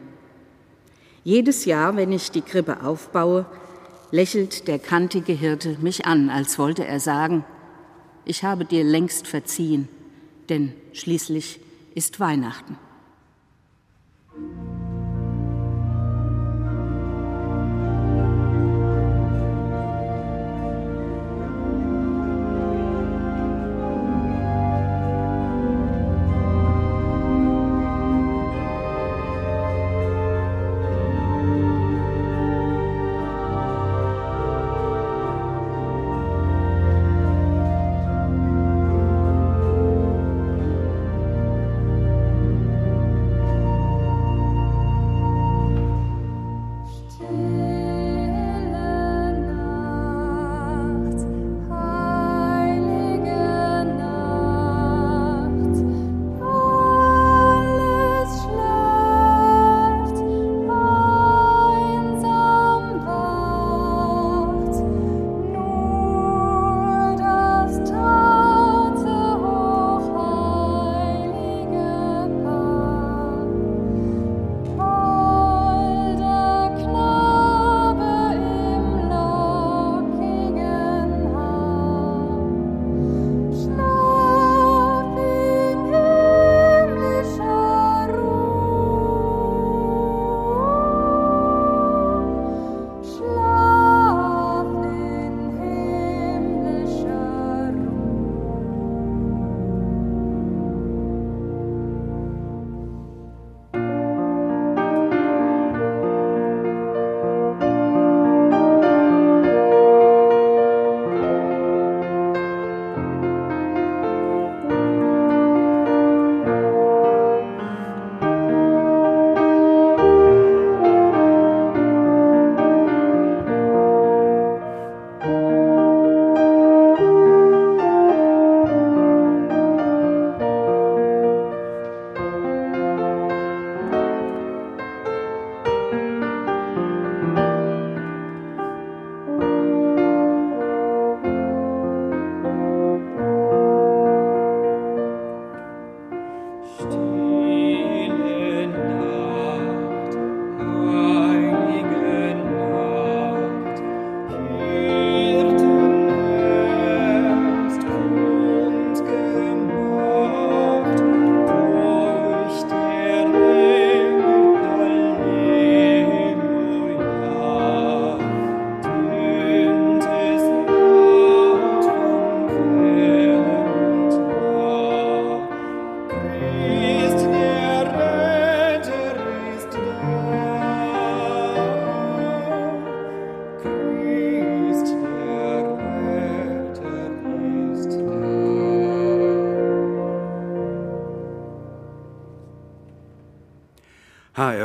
Jedes 1.26 1.66
Jahr, 1.66 1.98
wenn 1.98 2.14
ich 2.14 2.32
die 2.32 2.42
Krippe 2.42 2.82
aufbaue, 2.82 3.46
lächelt 4.10 4.70
der 4.70 4.80
kantige 4.80 5.34
Hirte 5.34 5.76
mich 5.82 6.06
an, 6.06 6.30
als 6.30 6.58
wollte 6.58 6.88
er 6.88 7.02
sagen, 7.02 7.44
ich 8.24 8.46
habe 8.46 8.64
dir 8.64 8.86
längst 8.86 9.28
verziehen, 9.28 9.90
denn 10.48 10.72
schließlich 10.94 11.60
ist 11.94 12.22
Weihnachten. 12.22 12.78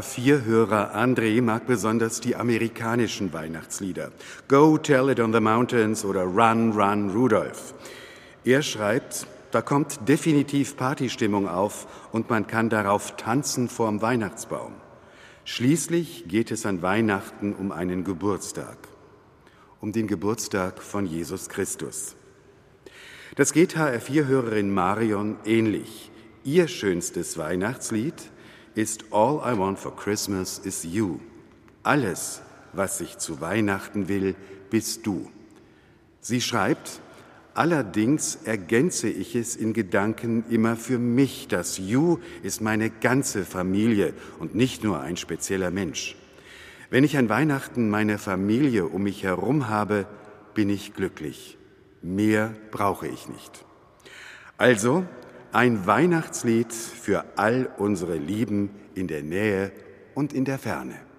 HR4-Hörer 0.00 0.94
André 0.94 1.42
mag 1.42 1.66
besonders 1.66 2.20
die 2.20 2.34
amerikanischen 2.34 3.34
Weihnachtslieder. 3.34 4.12
Go 4.48 4.78
Tell 4.78 5.10
It 5.10 5.20
on 5.20 5.32
the 5.32 5.40
Mountains 5.40 6.04
oder 6.06 6.22
Run, 6.22 6.72
Run, 6.72 7.10
Rudolph. 7.10 7.74
Er 8.44 8.62
schreibt, 8.62 9.26
da 9.50 9.60
kommt 9.60 10.08
definitiv 10.08 10.76
Partystimmung 10.76 11.48
auf 11.48 11.86
und 12.12 12.30
man 12.30 12.46
kann 12.46 12.70
darauf 12.70 13.16
tanzen 13.16 13.68
vorm 13.68 14.00
Weihnachtsbaum. 14.00 14.72
Schließlich 15.44 16.24
geht 16.28 16.50
es 16.50 16.64
an 16.64 16.80
Weihnachten 16.80 17.52
um 17.52 17.70
einen 17.70 18.04
Geburtstag, 18.04 18.78
um 19.80 19.92
den 19.92 20.06
Geburtstag 20.06 20.82
von 20.82 21.04
Jesus 21.04 21.50
Christus. 21.50 22.16
Das 23.36 23.52
geht 23.52 23.76
HR4-Hörerin 23.76 24.70
Marion 24.70 25.36
ähnlich. 25.44 26.10
Ihr 26.42 26.68
schönstes 26.68 27.36
Weihnachtslied 27.36 28.14
ist 28.74 29.04
All 29.10 29.40
I 29.44 29.58
Want 29.58 29.78
for 29.78 29.94
Christmas 29.94 30.58
is 30.58 30.84
You. 30.84 31.18
Alles, 31.82 32.42
was 32.72 33.00
ich 33.00 33.18
zu 33.18 33.40
Weihnachten 33.40 34.08
will, 34.08 34.34
bist 34.70 35.06
du. 35.06 35.30
Sie 36.20 36.40
schreibt, 36.40 37.00
allerdings 37.54 38.36
ergänze 38.44 39.08
ich 39.08 39.34
es 39.34 39.56
in 39.56 39.72
Gedanken 39.72 40.44
immer 40.50 40.76
für 40.76 40.98
mich. 40.98 41.48
Das 41.48 41.78
You 41.78 42.18
ist 42.42 42.60
meine 42.60 42.90
ganze 42.90 43.44
Familie 43.44 44.14
und 44.38 44.54
nicht 44.54 44.84
nur 44.84 45.00
ein 45.00 45.16
spezieller 45.16 45.70
Mensch. 45.70 46.16
Wenn 46.90 47.04
ich 47.04 47.16
an 47.16 47.28
Weihnachten 47.28 47.88
meine 47.88 48.18
Familie 48.18 48.86
um 48.86 49.04
mich 49.04 49.22
herum 49.22 49.68
habe, 49.68 50.06
bin 50.54 50.68
ich 50.68 50.94
glücklich. 50.94 51.56
Mehr 52.02 52.54
brauche 52.70 53.06
ich 53.06 53.28
nicht. 53.28 53.64
Also 54.58 55.04
ein 55.52 55.86
Weihnachtslied 55.86 56.72
für 56.72 57.24
all 57.36 57.68
unsere 57.78 58.16
Lieben 58.16 58.70
in 58.94 59.08
der 59.08 59.22
Nähe 59.22 59.72
und 60.14 60.32
in 60.32 60.44
der 60.44 60.58
Ferne. 60.58 61.09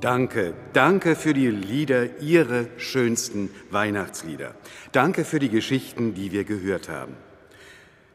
Danke, 0.00 0.54
danke 0.74 1.16
für 1.16 1.34
die 1.34 1.48
Lieder, 1.48 2.20
Ihre 2.20 2.68
schönsten 2.76 3.50
Weihnachtslieder. 3.70 4.54
Danke 4.92 5.24
für 5.24 5.40
die 5.40 5.48
Geschichten, 5.48 6.14
die 6.14 6.30
wir 6.30 6.44
gehört 6.44 6.88
haben. 6.88 7.16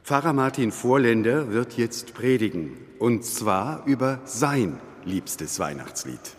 Pfarrer 0.05 0.31
Martin 0.31 0.71
Vorländer 0.71 1.51
wird 1.51 1.73
jetzt 1.73 2.13
predigen, 2.13 2.77
und 2.99 3.25
zwar 3.25 3.85
über 3.85 4.21
sein 4.23 4.79
liebstes 5.03 5.59
Weihnachtslied. 5.59 6.37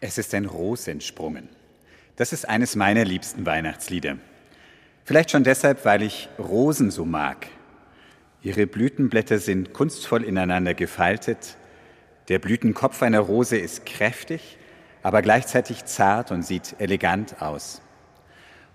Es 0.00 0.16
ist 0.16 0.34
ein 0.34 0.46
Ros 0.46 0.88
entsprungen. 0.88 1.50
Das 2.16 2.32
ist 2.32 2.48
eines 2.48 2.76
meiner 2.76 3.04
liebsten 3.04 3.44
Weihnachtslieder. 3.44 4.16
Vielleicht 5.04 5.32
schon 5.32 5.44
deshalb, 5.44 5.84
weil 5.84 6.00
ich 6.00 6.30
Rosen 6.38 6.90
so 6.90 7.04
mag. 7.04 7.48
Ihre 8.42 8.66
Blütenblätter 8.66 9.38
sind 9.38 9.74
kunstvoll 9.74 10.24
ineinander 10.24 10.72
gefaltet. 10.72 11.58
Der 12.30 12.38
Blütenkopf 12.38 13.02
einer 13.02 13.18
Rose 13.18 13.58
ist 13.58 13.84
kräftig, 13.84 14.56
aber 15.02 15.20
gleichzeitig 15.20 15.84
zart 15.86 16.30
und 16.30 16.44
sieht 16.44 16.76
elegant 16.78 17.42
aus. 17.42 17.82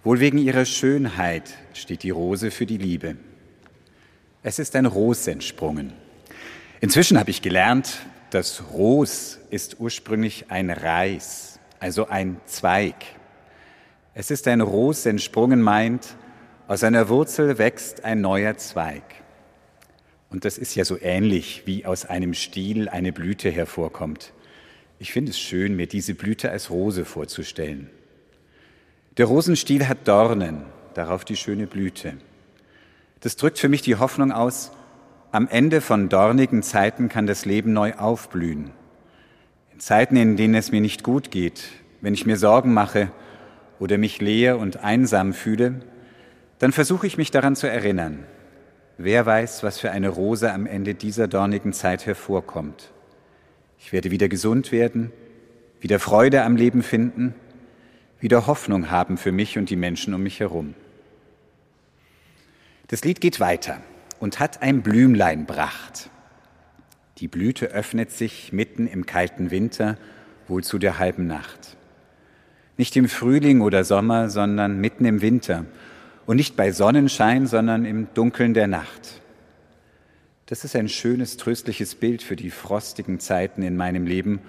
Wohl 0.04 0.20
wegen 0.20 0.38
ihrer 0.38 0.65
Schönheit 0.65 1.54
steht 1.74 2.04
die 2.04 2.10
Rose 2.10 2.52
für 2.52 2.65
die 2.65 2.78
Liebe. 2.78 3.15
Es 4.44 4.60
ist 4.60 4.76
ein 4.76 4.86
Ros 4.86 5.26
entsprungen. 5.28 5.94
Inzwischen 6.82 7.18
habe 7.18 7.32
ich 7.32 7.41
gelernt, 7.41 8.00
das 8.30 8.62
Ros 8.74 9.39
ist 9.52 9.80
ursprünglich 9.80 10.52
ein 10.52 10.70
Reis, 10.70 11.62
also 11.80 12.10
ein 12.10 12.41
Zweig. 12.46 13.06
Es 14.13 14.32
ist 14.32 14.50
ein 14.50 14.60
Ros 14.60 15.06
entsprungen 15.06 15.62
meint, 15.62 16.18
aus 16.68 16.84
einer 16.84 17.08
Wurzel 17.08 17.58
wächst 17.58 18.04
ein 18.04 18.20
neuer 18.20 18.58
Zweig. 18.58 19.04
Und 20.30 20.46
das 20.46 20.58
ist 20.58 20.76
ja 20.76 20.86
so 20.86 20.98
ähnlich, 21.00 21.64
wie 21.66 21.86
aus 21.86 22.06
einem 22.06 22.34
Stiel 22.34 22.90
eine 22.90 23.14
Blüte 23.14 23.50
hervorkommt. 23.50 24.34
Ich 25.00 25.12
finde 25.12 25.32
es 25.32 25.40
schön, 25.40 25.76
mir 25.76 25.88
diese 25.88 26.16
Blüte 26.16 26.52
als 26.52 26.70
Rose 26.70 27.06
vorzustellen. 27.06 27.90
Der 29.18 29.26
Rosenstiel 29.28 29.88
hat 29.88 30.08
Dornen, 30.08 30.66
darauf 30.94 31.26
die 31.26 31.38
schöne 31.38 31.68
Blüte. 31.68 32.14
Das 33.22 33.36
drückt 33.36 33.60
für 33.60 33.70
mich 33.70 33.82
die 33.82 33.96
Hoffnung 33.96 34.32
aus, 34.32 34.72
am 35.32 35.50
Ende 35.50 35.82
von 35.82 36.08
dornigen 36.08 36.64
Zeiten 36.64 37.10
kann 37.10 37.28
das 37.28 37.44
Leben 37.44 37.74
neu 37.74 37.94
aufblühen. 37.96 38.72
In 39.74 39.80
Zeiten, 39.82 40.16
in 40.16 40.38
denen 40.38 40.56
es 40.56 40.72
mir 40.72 40.80
nicht 40.80 41.04
gut 41.04 41.30
geht, 41.30 41.64
wenn 42.00 42.14
ich 42.14 42.26
mir 42.26 42.38
Sorgen 42.38 42.74
mache 42.74 43.12
oder 43.80 43.98
mich 43.98 44.22
leer 44.22 44.58
und 44.58 44.78
einsam 44.78 45.34
fühle, 45.34 45.82
dann 46.60 46.72
versuche 46.72 47.06
ich 47.06 47.18
mich 47.18 47.32
daran 47.32 47.58
zu 47.58 47.68
erinnern. 47.68 48.24
Wer 48.97 49.25
weiß, 49.25 49.63
was 49.63 49.79
für 49.79 49.91
eine 49.91 50.10
Rose 50.10 50.51
am 50.51 50.65
Ende 50.65 50.95
dieser 50.95 51.27
dornigen 51.27 51.73
Zeit 51.73 52.05
hervorkommt. 52.05 52.91
Ich 53.77 53.91
werde 53.91 54.10
wieder 54.10 54.29
gesund 54.29 54.71
werden, 54.71 55.12
wieder 55.81 55.99
Freude 55.99 56.43
am 56.43 56.55
Leben 56.55 56.81
finden, 56.81 57.36
wieder 58.19 58.47
Hoffnung 58.47 58.89
haben 58.89 59.17
für 59.17 59.34
mich 59.34 59.58
und 59.58 59.69
die 59.69 59.75
Menschen 59.75 60.13
um 60.13 60.23
mich 60.23 60.39
herum. 60.39 60.75
Das 62.88 63.03
Lied 63.03 63.19
geht 63.19 63.39
weiter 63.39 63.81
und 64.19 64.39
hat 64.39 64.62
ein 64.62 64.81
Blümlein 64.81 65.45
bracht. 65.45 66.10
Die 67.17 67.27
Blüte 67.27 67.67
öffnet 67.67 68.12
sich 68.12 68.53
mitten 68.53 68.88
im 68.88 69.05
kalten 69.05 69.51
Winter, 69.51 69.97
wohl 70.47 70.63
zu 70.63 70.79
der 70.79 70.99
halben 70.99 71.27
Nacht. 71.27 71.75
Nicht 72.77 72.95
im 72.95 73.10
Frühling 73.10 73.62
oder 73.62 73.84
Sommer, 73.84 74.29
sondern 74.29 74.79
mitten 74.79 75.05
im 75.05 75.21
Winter. 75.21 75.65
Und 76.26 76.38
nicht 76.38 76.56
bei 76.56 76.72
Sonnenschein, 76.72 77.48
sondern 77.48 77.86
im 77.86 78.08
Dunkeln 78.14 78.54
der 78.54 78.68
Nacht. 78.68 79.22
Das 80.48 80.64
ist 80.64 80.76
ein 80.76 80.90
schönes, 80.90 81.38
tröstliches 81.38 81.96
Bild 81.96 82.22
für 82.22 82.36
die 82.36 82.52
frostigen 82.52 83.20
Zeiten 83.20 83.64
in 83.64 83.76
meinem 83.76 84.06
Leben 84.06 84.40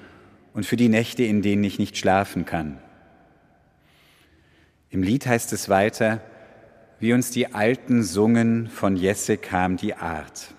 und 0.53 0.67
für 0.67 0.77
die 0.77 0.89
Nächte, 0.89 1.23
in 1.23 1.43
denen 1.43 1.65
ich 1.65 1.79
nicht 1.79 1.97
schlafen 1.97 2.45
kann. 2.45 2.79
Im 4.91 5.03
Lied 5.03 5.27
heißt 5.27 5.53
es 5.53 5.69
weiter, 5.69 6.21
wie 6.99 7.12
uns 7.12 7.31
die 7.31 7.53
Alten 7.53 8.03
sungen, 8.03 8.69
von 8.69 8.97
Jesse 8.97 9.37
kam 9.37 9.77
die 9.77 9.95
Art. 9.95 10.55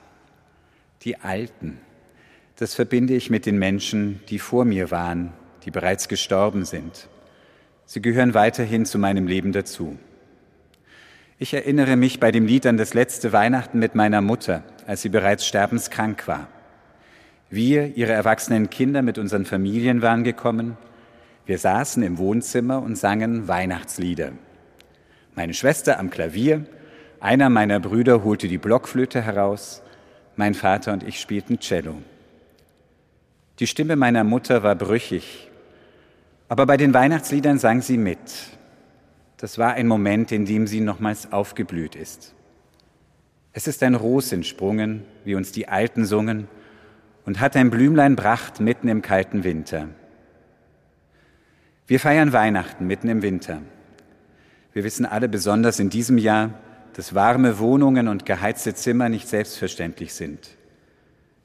Die 1.02 1.18
Alten, 1.18 1.80
das 2.58 2.76
verbinde 2.76 3.16
ich 3.16 3.30
mit 3.30 3.46
den 3.46 3.58
Menschen, 3.58 4.20
die 4.30 4.40
vor 4.40 4.66
mir 4.66 4.92
waren, 4.92 5.34
die 5.66 5.72
bereits 5.72 6.08
gestorben 6.08 6.66
sind. 6.66 7.08
Sie 7.86 8.02
gehören 8.02 8.34
weiterhin 8.34 8.86
zu 8.86 9.00
meinem 9.00 9.28
Leben 9.28 9.52
dazu. 9.52 9.98
Ich 11.39 11.54
erinnere 11.54 11.97
mich 11.97 12.19
bei 12.19 12.32
dem 12.32 12.47
Lied 12.47 12.65
an 12.65 12.78
das 12.78 12.95
letzte 12.95 13.32
Weihnachten 13.32 13.78
mit 13.78 13.93
meiner 13.93 14.21
Mutter, 14.21 14.63
als 14.88 15.04
sie 15.04 15.10
bereits 15.10 15.45
sterbenskrank 15.45 16.28
war. 16.28 16.47
Wir, 17.52 17.95
ihre 17.95 18.12
erwachsenen 18.12 18.71
Kinder 18.71 19.04
mit 19.04 19.19
unseren 19.19 19.45
Familien 19.45 20.02
waren 20.02 20.23
gekommen. 20.23 20.78
Wir 21.45 21.60
saßen 21.60 22.02
im 22.02 22.17
Wohnzimmer 22.17 22.82
und 22.82 22.97
sangen 22.97 23.47
Weihnachtslieder. 23.47 24.32
Meine 25.36 25.54
Schwester 25.54 26.00
am 26.00 26.10
Klavier, 26.10 26.65
einer 27.19 27.52
meiner 27.52 27.80
Brüder 27.80 28.23
holte 28.23 28.47
die 28.47 28.58
Blockflöte 28.58 29.21
heraus, 29.21 29.84
mein 30.38 30.56
Vater 30.56 30.91
und 30.91 31.04
ich 31.04 31.19
spielten 31.19 31.60
Cello. 31.60 32.02
Die 33.60 33.67
Stimme 33.67 33.95
meiner 33.95 34.23
Mutter 34.23 34.63
war 34.63 34.73
brüchig, 34.73 35.52
aber 36.50 36.65
bei 36.65 36.78
den 36.78 36.95
Weihnachtsliedern 36.95 37.60
sang 37.60 37.84
sie 37.84 38.00
mit. 38.00 38.57
Das 39.38 39.58
war 39.58 39.73
ein 39.73 39.88
Moment, 39.88 40.32
in 40.32 40.45
dem 40.45 40.65
sie 40.65 40.82
nochmals 40.82 41.32
aufgeblüht 41.32 41.95
ist. 41.95 42.34
Es 43.54 43.67
ist 43.67 43.84
ein 43.84 43.95
Ros 43.95 44.32
entsprungen, 44.32 45.04
wie 45.26 45.36
uns 45.36 45.52
die 45.52 45.67
Alten 45.67 46.06
sungen, 46.06 46.47
und 47.26 47.39
hat 47.39 47.56
ein 47.56 47.69
Blümlein 47.69 48.15
bracht 48.15 48.60
mitten 48.60 48.88
im 48.88 49.02
kalten 49.02 49.43
Winter. 49.43 49.89
Wir 51.86 52.00
feiern 52.00 52.34
Weihnachten 52.34 52.88
mitten 52.88 53.10
im 53.10 53.21
Winter. 53.21 53.62
Wir 54.73 54.84
wissen 54.84 55.06
alle 55.06 55.28
besonders 55.28 55.80
in 55.80 55.89
diesem 55.89 56.17
Jahr, 56.17 56.54
dass 56.93 57.15
warme 57.15 57.60
Wohnungen 57.60 58.08
und 58.08 58.26
geheizte 58.26 58.73
Zimmer 58.73 59.10
nicht 59.10 59.28
selbstverständlich 59.28 60.13
sind. 60.13 60.50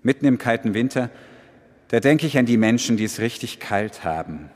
Mitten 0.03 0.25
im 0.25 0.39
kalten 0.39 0.75
Winter, 0.75 1.11
da 1.89 2.01
denke 2.01 2.27
ich 2.27 2.39
an 2.39 2.47
die 2.47 2.57
Menschen, 2.57 2.97
die 2.97 3.05
es 3.05 3.21
richtig 3.21 3.61
kalt 3.61 4.03
haben, 4.03 4.51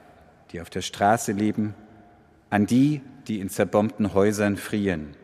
die 0.53 0.61
auf 0.61 0.70
der 0.70 0.83
Straße 0.83 1.33
leben, 1.33 1.75
an 2.51 2.66
die, 2.66 3.01
die 3.29 3.41
in 3.41 3.49
zerbombten 3.49 4.15
Häusern 4.15 4.57
frieren. 4.57 5.15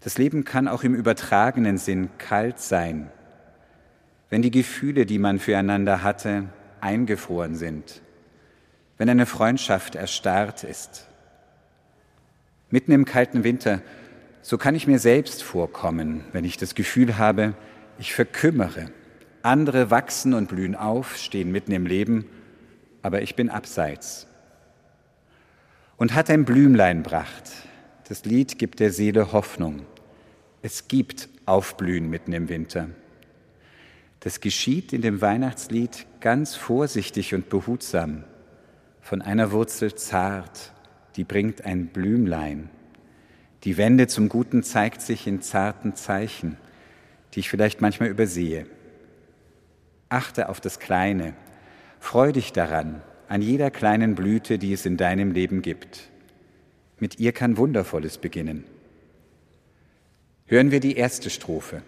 Das 0.00 0.18
Leben 0.18 0.44
kann 0.44 0.68
auch 0.68 0.84
im 0.84 0.94
übertragenen 0.94 1.78
Sinn 1.78 2.10
kalt 2.18 2.60
sein, 2.60 3.10
wenn 4.30 4.42
die 4.42 4.50
Gefühle, 4.50 5.06
die 5.06 5.18
man 5.18 5.38
füreinander 5.38 6.02
hatte, 6.02 6.44
eingefroren 6.80 7.56
sind, 7.56 8.02
wenn 8.98 9.08
eine 9.08 9.26
Freundschaft 9.26 9.94
erstarrt 9.94 10.64
ist. 10.64 11.06
Mitten 12.70 12.92
im 12.92 13.04
kalten 13.04 13.44
Winter, 13.44 13.82
so 14.42 14.58
kann 14.58 14.74
ich 14.74 14.86
mir 14.86 14.98
selbst 14.98 15.42
vorkommen, 15.42 16.24
wenn 16.32 16.44
ich 16.44 16.56
das 16.56 16.74
Gefühl 16.74 17.18
habe, 17.18 17.54
ich 17.98 18.14
verkümmere. 18.14 18.90
Andere 19.42 19.90
wachsen 19.90 20.34
und 20.34 20.48
blühen 20.48 20.74
auf, 20.74 21.16
stehen 21.16 21.52
mitten 21.52 21.72
im 21.72 21.86
Leben, 21.86 22.26
aber 23.02 23.22
ich 23.22 23.36
bin 23.36 23.50
abseits. 23.50 24.26
Und 25.96 26.14
hat 26.14 26.28
ein 26.30 26.44
Blümlein 26.44 27.02
bracht. 27.02 27.50
Das 28.08 28.24
Lied 28.24 28.58
gibt 28.58 28.80
der 28.80 28.92
Seele 28.92 29.32
Hoffnung. 29.32 29.86
Es 30.62 30.88
gibt 30.88 31.28
Aufblühen 31.46 32.10
mitten 32.10 32.32
im 32.32 32.48
Winter. 32.48 32.88
Das 34.20 34.40
geschieht 34.40 34.92
in 34.92 35.02
dem 35.02 35.20
Weihnachtslied 35.20 36.06
ganz 36.20 36.54
vorsichtig 36.56 37.34
und 37.34 37.48
behutsam, 37.48 38.24
von 39.00 39.22
einer 39.22 39.52
Wurzel 39.52 39.94
zart, 39.94 40.72
die 41.14 41.24
bringt 41.24 41.64
ein 41.64 41.86
Blümlein. 41.86 42.68
Die 43.62 43.76
Wende 43.76 44.08
zum 44.08 44.28
Guten 44.28 44.62
zeigt 44.62 45.00
sich 45.00 45.26
in 45.26 45.42
zarten 45.42 45.94
Zeichen, 45.94 46.56
die 47.32 47.40
ich 47.40 47.48
vielleicht 47.48 47.80
manchmal 47.80 48.08
übersehe. 48.08 48.66
Achte 50.08 50.48
auf 50.48 50.60
das 50.60 50.78
Kleine, 50.78 51.34
freu 52.00 52.32
dich 52.32 52.52
daran, 52.52 53.02
an 53.28 53.42
jeder 53.42 53.70
kleinen 53.70 54.14
Blüte, 54.14 54.58
die 54.58 54.72
es 54.72 54.86
in 54.86 54.96
deinem 54.96 55.32
Leben 55.32 55.62
gibt. 55.62 56.08
Mit 56.98 57.18
ihr 57.18 57.32
kann 57.32 57.56
Wundervolles 57.56 58.18
beginnen. 58.18 58.64
Hören 60.46 60.70
wir 60.70 60.80
die 60.80 60.96
erste 60.96 61.28
Strophe. 61.30 61.82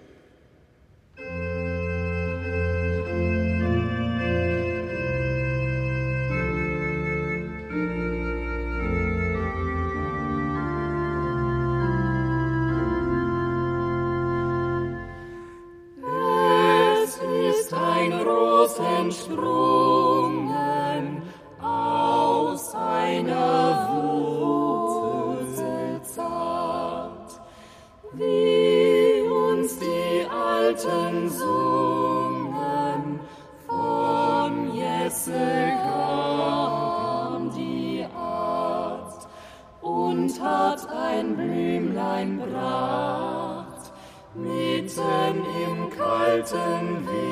Die 37.57 38.07
Art 38.15 39.27
und 39.81 40.41
hat 40.41 40.89
ein 40.91 41.37
Blümlein 41.37 42.39
bracht, 42.39 43.93
mitten 44.35 45.45
im 45.67 45.91
kalten 45.91 47.07
Winter, 47.07 47.28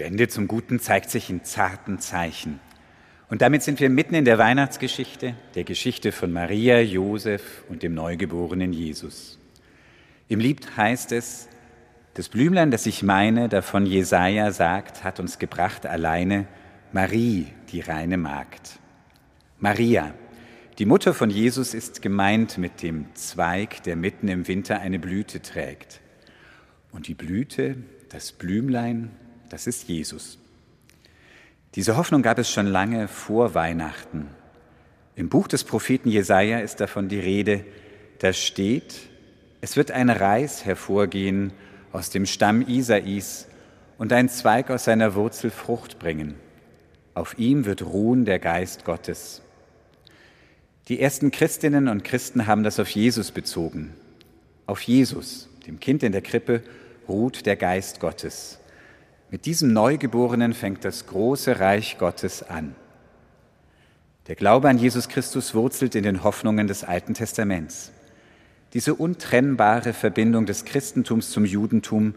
Wende 0.00 0.28
zum 0.28 0.48
Guten 0.48 0.80
zeigt 0.80 1.10
sich 1.10 1.28
in 1.28 1.44
zarten 1.44 1.98
Zeichen. 1.98 2.58
Und 3.28 3.42
damit 3.42 3.62
sind 3.62 3.80
wir 3.80 3.90
mitten 3.90 4.14
in 4.14 4.24
der 4.24 4.38
Weihnachtsgeschichte, 4.38 5.34
der 5.54 5.64
Geschichte 5.64 6.10
von 6.10 6.32
Maria, 6.32 6.80
Josef 6.80 7.62
und 7.68 7.82
dem 7.82 7.94
neugeborenen 7.94 8.72
Jesus. 8.72 9.38
Im 10.26 10.40
Lied 10.40 10.76
heißt 10.76 11.12
es, 11.12 11.48
das 12.14 12.30
Blümlein, 12.30 12.70
das 12.70 12.86
ich 12.86 13.02
meine, 13.02 13.48
davon 13.50 13.84
Jesaja 13.84 14.50
sagt, 14.52 15.04
hat 15.04 15.20
uns 15.20 15.38
gebracht 15.38 15.86
alleine 15.86 16.48
Marie, 16.92 17.46
die 17.70 17.80
reine 17.80 18.16
Magd. 18.16 18.78
Maria, 19.58 20.14
die 20.78 20.86
Mutter 20.86 21.12
von 21.12 21.28
Jesus, 21.28 21.74
ist 21.74 22.00
gemeint 22.00 22.56
mit 22.56 22.82
dem 22.82 23.14
Zweig, 23.14 23.82
der 23.82 23.96
mitten 23.96 24.28
im 24.28 24.48
Winter 24.48 24.80
eine 24.80 24.98
Blüte 24.98 25.42
trägt. 25.42 26.00
Und 26.90 27.06
die 27.06 27.14
Blüte, 27.14 27.76
das 28.08 28.32
Blümlein, 28.32 29.10
das 29.50 29.66
ist 29.66 29.88
Jesus. 29.88 30.38
Diese 31.74 31.96
Hoffnung 31.96 32.22
gab 32.22 32.38
es 32.38 32.50
schon 32.50 32.66
lange 32.66 33.06
vor 33.06 33.54
Weihnachten. 33.54 34.28
Im 35.14 35.28
Buch 35.28 35.48
des 35.48 35.64
Propheten 35.64 36.08
Jesaja 36.08 36.60
ist 36.60 36.80
davon 36.80 37.08
die 37.08 37.20
Rede. 37.20 37.64
Da 38.20 38.32
steht, 38.32 38.94
es 39.60 39.76
wird 39.76 39.90
ein 39.90 40.08
Reis 40.08 40.64
hervorgehen 40.64 41.52
aus 41.92 42.10
dem 42.10 42.26
Stamm 42.26 42.66
Isais 42.66 43.46
und 43.98 44.12
ein 44.12 44.28
Zweig 44.28 44.70
aus 44.70 44.84
seiner 44.84 45.14
Wurzel 45.14 45.50
Frucht 45.50 45.98
bringen. 45.98 46.36
Auf 47.14 47.38
ihm 47.38 47.66
wird 47.66 47.82
ruhen 47.82 48.24
der 48.24 48.38
Geist 48.38 48.84
Gottes. 48.84 49.42
Die 50.88 51.00
ersten 51.00 51.30
Christinnen 51.30 51.88
und 51.88 52.04
Christen 52.04 52.46
haben 52.46 52.62
das 52.62 52.80
auf 52.80 52.88
Jesus 52.88 53.30
bezogen. 53.30 53.94
Auf 54.66 54.80
Jesus, 54.82 55.48
dem 55.66 55.80
Kind 55.80 56.02
in 56.02 56.12
der 56.12 56.22
Krippe, 56.22 56.62
ruht 57.08 57.46
der 57.46 57.56
Geist 57.56 58.00
Gottes. 58.00 58.59
Mit 59.30 59.46
diesem 59.46 59.72
Neugeborenen 59.72 60.54
fängt 60.54 60.84
das 60.84 61.06
große 61.06 61.60
Reich 61.60 61.98
Gottes 61.98 62.42
an. 62.42 62.74
Der 64.26 64.34
Glaube 64.34 64.68
an 64.68 64.76
Jesus 64.76 65.08
Christus 65.08 65.54
wurzelt 65.54 65.94
in 65.94 66.02
den 66.02 66.24
Hoffnungen 66.24 66.66
des 66.66 66.82
Alten 66.82 67.14
Testaments. 67.14 67.92
Diese 68.74 68.94
untrennbare 68.94 69.92
Verbindung 69.92 70.46
des 70.46 70.64
Christentums 70.64 71.30
zum 71.30 71.44
Judentum 71.44 72.14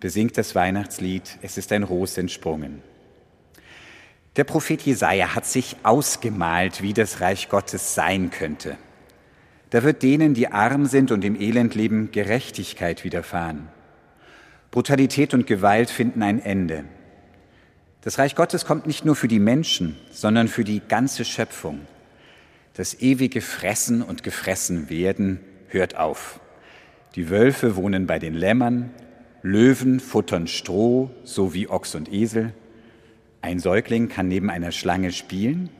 besingt 0.00 0.36
das 0.36 0.54
Weihnachtslied 0.54 1.38
Es 1.40 1.56
ist 1.56 1.72
ein 1.72 1.82
Ros 1.82 2.18
entsprungen. 2.18 2.82
Der 4.36 4.44
Prophet 4.44 4.82
Jesaja 4.82 5.34
hat 5.34 5.46
sich 5.46 5.76
ausgemalt, 5.82 6.82
wie 6.82 6.92
das 6.92 7.22
Reich 7.22 7.48
Gottes 7.48 7.94
sein 7.94 8.30
könnte. 8.30 8.76
Da 9.70 9.82
wird 9.82 10.02
denen, 10.02 10.34
die 10.34 10.48
arm 10.48 10.84
sind 10.86 11.10
und 11.10 11.24
im 11.24 11.40
Elend 11.40 11.74
leben, 11.74 12.10
Gerechtigkeit 12.12 13.02
widerfahren. 13.02 13.68
Brutalität 14.70 15.34
und 15.34 15.46
Gewalt 15.46 15.90
finden 15.90 16.22
ein 16.22 16.40
Ende. 16.40 16.84
Das 18.02 18.18
Reich 18.18 18.34
Gottes 18.34 18.64
kommt 18.64 18.86
nicht 18.86 19.04
nur 19.04 19.16
für 19.16 19.28
die 19.28 19.40
Menschen, 19.40 19.96
sondern 20.10 20.48
für 20.48 20.64
die 20.64 20.80
ganze 20.80 21.24
Schöpfung. 21.24 21.80
Das 22.74 23.00
ewige 23.00 23.40
Fressen 23.40 24.00
und 24.00 24.22
gefressen 24.22 24.88
werden 24.88 25.40
hört 25.68 25.96
auf. 25.96 26.40
Die 27.16 27.28
Wölfe 27.28 27.74
wohnen 27.74 28.06
bei 28.06 28.18
den 28.18 28.34
Lämmern, 28.34 28.90
Löwen 29.42 29.98
futtern 30.00 30.46
Stroh, 30.46 31.10
so 31.24 31.52
wie 31.52 31.68
Ochs 31.68 31.94
und 31.94 32.12
Esel. 32.12 32.54
Ein 33.42 33.58
Säugling 33.58 34.08
kann 34.08 34.28
neben 34.28 34.50
einer 34.50 34.70
Schlange 34.70 35.12
spielen 35.12 35.70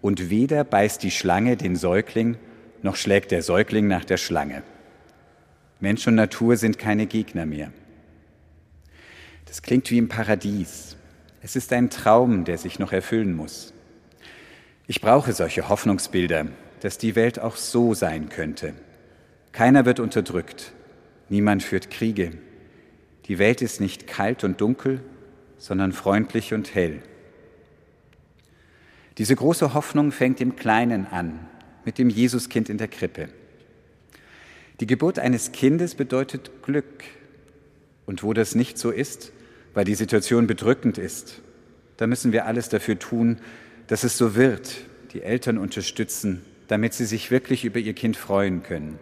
und 0.00 0.30
weder 0.30 0.64
beißt 0.64 1.02
die 1.02 1.10
Schlange 1.10 1.56
den 1.56 1.76
Säugling, 1.76 2.36
noch 2.82 2.96
schlägt 2.96 3.30
der 3.30 3.42
Säugling 3.42 3.86
nach 3.86 4.04
der 4.04 4.16
Schlange. 4.16 4.62
Mensch 5.78 6.06
und 6.08 6.16
Natur 6.16 6.56
sind 6.56 6.78
keine 6.78 7.06
Gegner 7.06 7.46
mehr. 7.46 7.72
Das 9.52 9.60
klingt 9.60 9.90
wie 9.90 9.98
im 9.98 10.08
Paradies. 10.08 10.96
Es 11.42 11.56
ist 11.56 11.74
ein 11.74 11.90
Traum, 11.90 12.46
der 12.46 12.56
sich 12.56 12.78
noch 12.78 12.90
erfüllen 12.90 13.36
muss. 13.36 13.74
Ich 14.86 15.02
brauche 15.02 15.34
solche 15.34 15.68
Hoffnungsbilder, 15.68 16.46
dass 16.80 16.96
die 16.96 17.14
Welt 17.16 17.38
auch 17.38 17.56
so 17.56 17.92
sein 17.92 18.30
könnte. 18.30 18.72
Keiner 19.52 19.84
wird 19.84 20.00
unterdrückt, 20.00 20.72
niemand 21.28 21.62
führt 21.62 21.90
Kriege. 21.90 22.30
Die 23.26 23.38
Welt 23.38 23.60
ist 23.60 23.78
nicht 23.78 24.06
kalt 24.06 24.42
und 24.42 24.58
dunkel, 24.58 25.02
sondern 25.58 25.92
freundlich 25.92 26.54
und 26.54 26.74
hell. 26.74 27.02
Diese 29.18 29.36
große 29.36 29.74
Hoffnung 29.74 30.12
fängt 30.12 30.40
im 30.40 30.56
Kleinen 30.56 31.06
an, 31.08 31.46
mit 31.84 31.98
dem 31.98 32.08
Jesuskind 32.08 32.70
in 32.70 32.78
der 32.78 32.88
Krippe. 32.88 33.28
Die 34.80 34.86
Geburt 34.86 35.18
eines 35.18 35.52
Kindes 35.52 35.94
bedeutet 35.94 36.62
Glück. 36.62 37.04
Und 38.06 38.22
wo 38.22 38.32
das 38.32 38.54
nicht 38.54 38.78
so 38.78 38.90
ist, 38.90 39.30
weil 39.74 39.84
die 39.84 39.94
Situation 39.94 40.46
bedrückend 40.46 40.98
ist, 40.98 41.40
da 41.96 42.06
müssen 42.06 42.32
wir 42.32 42.46
alles 42.46 42.68
dafür 42.68 42.98
tun, 42.98 43.38
dass 43.86 44.04
es 44.04 44.18
so 44.18 44.34
wird, 44.34 44.76
die 45.12 45.22
Eltern 45.22 45.58
unterstützen, 45.58 46.44
damit 46.68 46.94
sie 46.94 47.04
sich 47.04 47.30
wirklich 47.30 47.64
über 47.64 47.78
ihr 47.78 47.94
Kind 47.94 48.16
freuen 48.16 48.62
können. 48.62 48.98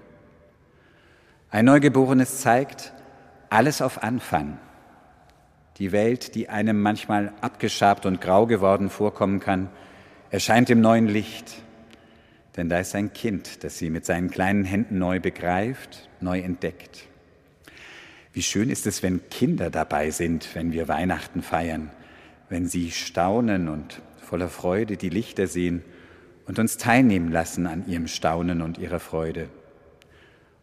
Ein 1.51 1.65
Neugeborenes 1.65 2.41
zeigt 2.41 2.93
alles 3.49 3.83
auf 3.83 4.03
Anfang. 4.03 4.59
Die 5.79 5.93
Welt, 5.93 6.35
die 6.35 6.49
einem 6.49 6.81
manchmal 6.81 7.33
abgeschabt 7.41 8.07
und 8.07 8.21
grau 8.21 8.47
geworden 8.47 8.91
vorkommen 8.91 9.41
kann, 9.41 9.71
erscheint 10.31 10.71
im 10.71 10.81
neuen 10.81 11.09
Licht. 11.09 11.63
Denn 12.57 12.69
da 12.69 12.81
ist 12.81 12.95
ein 12.95 13.13
Kind, 13.13 13.65
das 13.65 13.79
sie 13.79 13.91
mit 13.91 14.05
seinen 14.05 14.31
kleinen 14.31 14.65
Händen 14.65 14.99
neu 14.99 15.21
begreift, 15.21 16.09
neu 16.21 16.41
entdeckt. 16.41 17.10
Wie 18.33 18.43
schön 18.43 18.71
ist 18.71 18.87
es, 18.87 19.03
wenn 19.03 19.29
Kinder 19.29 19.71
dabei 19.71 20.11
sind, 20.11 20.55
wenn 20.55 20.73
wir 20.73 20.89
Weihnachten 20.89 21.43
feiern, 21.43 21.91
wenn 22.49 22.67
sie 22.67 22.91
staunen 22.93 23.69
und 23.69 24.01
voller 24.19 24.49
Freude 24.49 24.97
die 24.97 25.09
Lichter 25.09 25.49
sehen 25.49 25.83
und 26.47 26.59
uns 26.59 26.77
teilnehmen 26.77 27.33
lassen 27.33 27.67
an 27.67 27.89
ihrem 27.89 28.07
Staunen 28.07 28.63
und 28.63 28.79
ihrer 28.79 29.01
Freude. 29.01 29.49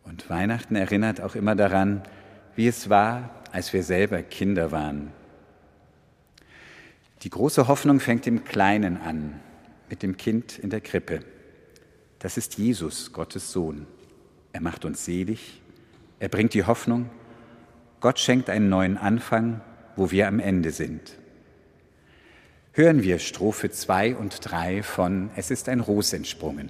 Und 0.05 0.30
Weihnachten 0.30 0.76
erinnert 0.76 1.20
auch 1.20 1.36
immer 1.36 1.55
daran, 1.55 2.03
wie 2.55 2.68
es 2.68 2.89
war, 2.89 3.30
als 3.51 3.74
wir 3.74 3.84
selber 3.84 4.24
Kinder 4.24 4.72
waren. 4.72 5.11
Die 7.24 7.30
große 7.30 7.68
Hoffnung 7.68 7.99
fängt 7.99 8.28
im 8.28 8.45
Kleinen 8.45 8.97
an, 8.97 9.39
mit 9.89 10.03
dem 10.03 10.15
Kind 10.15 10.57
in 10.57 10.70
der 10.70 10.82
Krippe. 10.82 11.22
Das 12.20 12.38
ist 12.38 12.57
Jesus, 12.57 13.11
Gottes 13.11 13.51
Sohn. 13.51 13.86
Er 14.53 14.61
macht 14.61 14.86
uns 14.86 15.03
selig, 15.03 15.61
er 16.20 16.30
bringt 16.30 16.53
die 16.53 16.63
Hoffnung, 16.63 17.09
Gott 18.00 18.20
schenkt 18.20 18.50
einen 18.50 18.70
neuen 18.70 18.98
Anfang, 18.98 19.62
wo 19.95 20.12
wir 20.12 20.28
am 20.28 20.39
Ende 20.39 20.72
sind. 20.72 21.18
Hören 22.74 23.02
wir 23.02 23.18
Strophe 23.18 23.72
2 23.72 24.16
und 24.16 24.39
3 24.43 24.84
von 24.84 25.32
Es 25.36 25.50
ist 25.50 25.68
ein 25.68 25.80
Ros 25.80 26.14
entsprungen. 26.14 26.70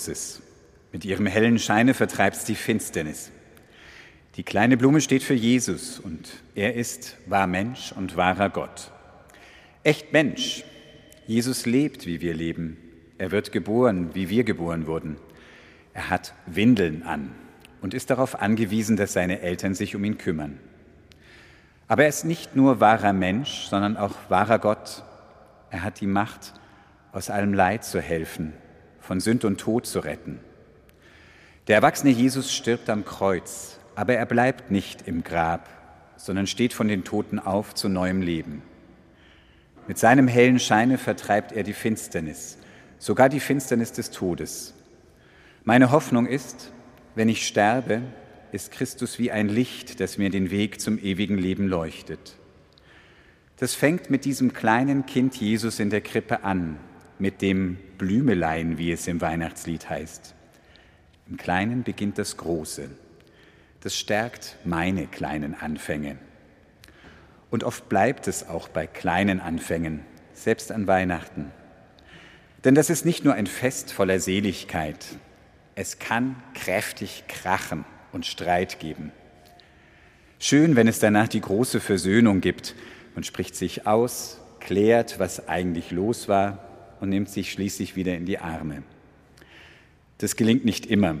Großes. 0.00 0.40
Mit 0.92 1.04
ihrem 1.04 1.26
hellen 1.26 1.58
Scheine 1.58 1.92
vertreibt 1.92 2.36
sie 2.36 2.54
die 2.54 2.58
Finsternis. 2.58 3.30
Die 4.36 4.42
kleine 4.42 4.78
Blume 4.78 5.02
steht 5.02 5.22
für 5.22 5.34
Jesus 5.34 5.98
und 5.98 6.26
er 6.54 6.74
ist 6.74 7.18
wahr 7.26 7.46
Mensch 7.46 7.92
und 7.92 8.16
wahrer 8.16 8.48
Gott. 8.48 8.92
Echt 9.82 10.10
Mensch. 10.14 10.64
Jesus 11.26 11.66
lebt, 11.66 12.06
wie 12.06 12.22
wir 12.22 12.32
leben. 12.32 12.78
Er 13.18 13.30
wird 13.30 13.52
geboren, 13.52 14.14
wie 14.14 14.30
wir 14.30 14.44
geboren 14.44 14.86
wurden. 14.86 15.16
Er 15.92 16.08
hat 16.08 16.32
Windeln 16.46 17.02
an 17.02 17.32
und 17.82 17.92
ist 17.92 18.08
darauf 18.08 18.40
angewiesen, 18.40 18.96
dass 18.96 19.12
seine 19.12 19.42
Eltern 19.42 19.74
sich 19.74 19.94
um 19.94 20.04
ihn 20.04 20.16
kümmern. 20.16 20.58
Aber 21.88 22.04
er 22.04 22.08
ist 22.08 22.24
nicht 22.24 22.56
nur 22.56 22.80
wahrer 22.80 23.12
Mensch, 23.12 23.66
sondern 23.68 23.98
auch 23.98 24.14
wahrer 24.30 24.60
Gott. 24.60 25.04
Er 25.68 25.82
hat 25.82 26.00
die 26.00 26.06
Macht, 26.06 26.54
aus 27.12 27.28
allem 27.28 27.52
Leid 27.52 27.84
zu 27.84 28.00
helfen, 28.00 28.54
von 29.10 29.18
Sünd 29.18 29.44
und 29.44 29.58
Tod 29.58 29.86
zu 29.86 29.98
retten. 29.98 30.38
Der 31.66 31.74
erwachsene 31.74 32.12
Jesus 32.12 32.54
stirbt 32.54 32.88
am 32.88 33.04
Kreuz, 33.04 33.80
aber 33.96 34.14
er 34.14 34.24
bleibt 34.24 34.70
nicht 34.70 35.08
im 35.08 35.24
Grab, 35.24 35.68
sondern 36.16 36.46
steht 36.46 36.72
von 36.72 36.86
den 36.86 37.02
Toten 37.02 37.40
auf 37.40 37.74
zu 37.74 37.88
neuem 37.88 38.22
Leben. 38.22 38.62
Mit 39.88 39.98
seinem 39.98 40.28
hellen 40.28 40.60
Scheine 40.60 40.96
vertreibt 40.96 41.50
er 41.50 41.64
die 41.64 41.72
Finsternis, 41.72 42.56
sogar 43.00 43.28
die 43.28 43.40
Finsternis 43.40 43.90
des 43.90 44.12
Todes. 44.12 44.74
Meine 45.64 45.90
Hoffnung 45.90 46.26
ist, 46.26 46.70
wenn 47.16 47.28
ich 47.28 47.44
sterbe, 47.48 48.02
ist 48.52 48.70
Christus 48.70 49.18
wie 49.18 49.32
ein 49.32 49.48
Licht, 49.48 49.98
das 49.98 50.18
mir 50.18 50.30
den 50.30 50.52
Weg 50.52 50.80
zum 50.80 51.00
ewigen 51.00 51.36
Leben 51.36 51.66
leuchtet. 51.66 52.36
Das 53.56 53.74
fängt 53.74 54.08
mit 54.08 54.24
diesem 54.24 54.52
kleinen 54.52 55.04
Kind 55.04 55.34
Jesus 55.34 55.80
in 55.80 55.90
der 55.90 56.00
Krippe 56.00 56.44
an, 56.44 56.78
mit 57.20 57.42
dem 57.42 57.76
Blümelein, 57.98 58.78
wie 58.78 58.92
es 58.92 59.06
im 59.06 59.20
Weihnachtslied 59.20 59.88
heißt. 59.88 60.34
Im 61.28 61.36
Kleinen 61.36 61.82
beginnt 61.82 62.18
das 62.18 62.36
Große. 62.36 62.90
Das 63.82 63.96
stärkt 63.96 64.56
meine 64.64 65.06
kleinen 65.06 65.54
Anfänge. 65.54 66.18
Und 67.50 67.64
oft 67.64 67.88
bleibt 67.88 68.26
es 68.26 68.48
auch 68.48 68.68
bei 68.68 68.86
kleinen 68.86 69.40
Anfängen, 69.40 70.00
selbst 70.32 70.72
an 70.72 70.86
Weihnachten. 70.86 71.52
Denn 72.64 72.74
das 72.74 72.90
ist 72.90 73.04
nicht 73.04 73.24
nur 73.24 73.34
ein 73.34 73.46
Fest 73.46 73.92
voller 73.92 74.20
Seligkeit, 74.20 75.06
es 75.76 75.98
kann 75.98 76.36
kräftig 76.54 77.24
krachen 77.26 77.84
und 78.12 78.26
Streit 78.26 78.80
geben. 78.80 79.12
Schön, 80.38 80.76
wenn 80.76 80.88
es 80.88 80.98
danach 80.98 81.28
die 81.28 81.40
große 81.40 81.80
Versöhnung 81.80 82.40
gibt. 82.40 82.74
Man 83.14 83.24
spricht 83.24 83.54
sich 83.56 83.86
aus, 83.86 84.40
klärt, 84.58 85.18
was 85.18 85.48
eigentlich 85.48 85.90
los 85.90 86.28
war 86.28 86.69
und 87.00 87.08
nimmt 87.08 87.28
sich 87.28 87.50
schließlich 87.52 87.96
wieder 87.96 88.14
in 88.16 88.26
die 88.26 88.38
Arme. 88.38 88.82
Das 90.18 90.36
gelingt 90.36 90.64
nicht 90.64 90.86
immer. 90.86 91.16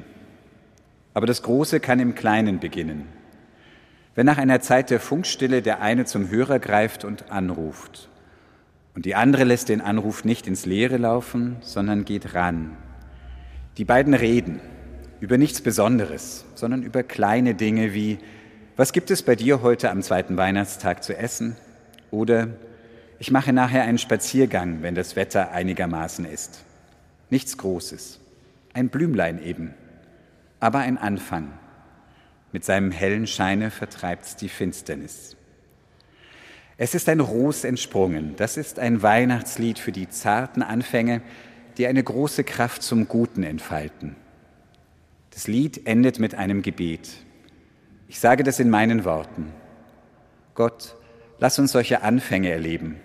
Aber 1.14 1.26
das 1.26 1.42
Große 1.42 1.80
kann 1.80 2.00
im 2.00 2.14
Kleinen 2.14 2.60
beginnen. 2.60 3.06
Wenn 4.14 4.26
nach 4.26 4.38
einer 4.38 4.60
Zeit 4.60 4.90
der 4.90 5.00
Funkstille 5.00 5.62
der 5.62 5.80
eine 5.80 6.04
zum 6.04 6.28
Hörer 6.28 6.58
greift 6.58 7.04
und 7.04 7.30
anruft 7.30 8.08
und 8.94 9.06
die 9.06 9.14
andere 9.14 9.44
lässt 9.44 9.68
den 9.68 9.80
Anruf 9.80 10.24
nicht 10.24 10.46
ins 10.46 10.66
Leere 10.66 10.98
laufen, 10.98 11.56
sondern 11.60 12.04
geht 12.04 12.34
ran. 12.34 12.76
Die 13.78 13.84
beiden 13.84 14.14
reden 14.14 14.60
über 15.20 15.38
nichts 15.38 15.60
Besonderes, 15.60 16.44
sondern 16.54 16.82
über 16.82 17.02
kleine 17.02 17.54
Dinge 17.54 17.94
wie, 17.94 18.18
was 18.76 18.92
gibt 18.92 19.10
es 19.10 19.22
bei 19.22 19.36
dir 19.36 19.62
heute 19.62 19.90
am 19.90 20.02
zweiten 20.02 20.36
Weihnachtstag 20.36 21.02
zu 21.04 21.16
essen? 21.16 21.56
Oder 22.10 22.48
ich 23.20 23.30
mache 23.30 23.52
nachher 23.52 23.82
einen 23.82 23.98
Spaziergang, 23.98 24.80
wenn 24.80 24.94
das 24.94 25.14
Wetter 25.14 25.52
einigermaßen 25.52 26.24
ist. 26.24 26.64
Nichts 27.28 27.58
Großes, 27.58 28.18
ein 28.72 28.88
Blümlein 28.88 29.42
eben, 29.42 29.74
aber 30.58 30.78
ein 30.78 30.96
Anfang. 30.96 31.52
Mit 32.50 32.64
seinem 32.64 32.90
hellen 32.90 33.26
Scheine 33.26 33.70
vertreibt's 33.70 34.36
die 34.36 34.48
Finsternis. 34.48 35.36
Es 36.78 36.94
ist 36.94 37.10
ein 37.10 37.20
Ros 37.20 37.64
entsprungen. 37.64 38.36
Das 38.36 38.56
ist 38.56 38.78
ein 38.78 39.02
Weihnachtslied 39.02 39.78
für 39.78 39.92
die 39.92 40.08
zarten 40.08 40.62
Anfänge, 40.62 41.20
die 41.76 41.86
eine 41.86 42.02
große 42.02 42.42
Kraft 42.42 42.82
zum 42.82 43.06
Guten 43.06 43.42
entfalten. 43.42 44.16
Das 45.28 45.46
Lied 45.46 45.86
endet 45.86 46.18
mit 46.18 46.34
einem 46.34 46.62
Gebet. 46.62 47.10
Ich 48.08 48.18
sage 48.18 48.44
das 48.44 48.60
in 48.60 48.70
meinen 48.70 49.04
Worten. 49.04 49.52
Gott, 50.54 50.96
lass 51.38 51.58
uns 51.58 51.72
solche 51.72 52.00
Anfänge 52.02 52.50
erleben. 52.50 52.96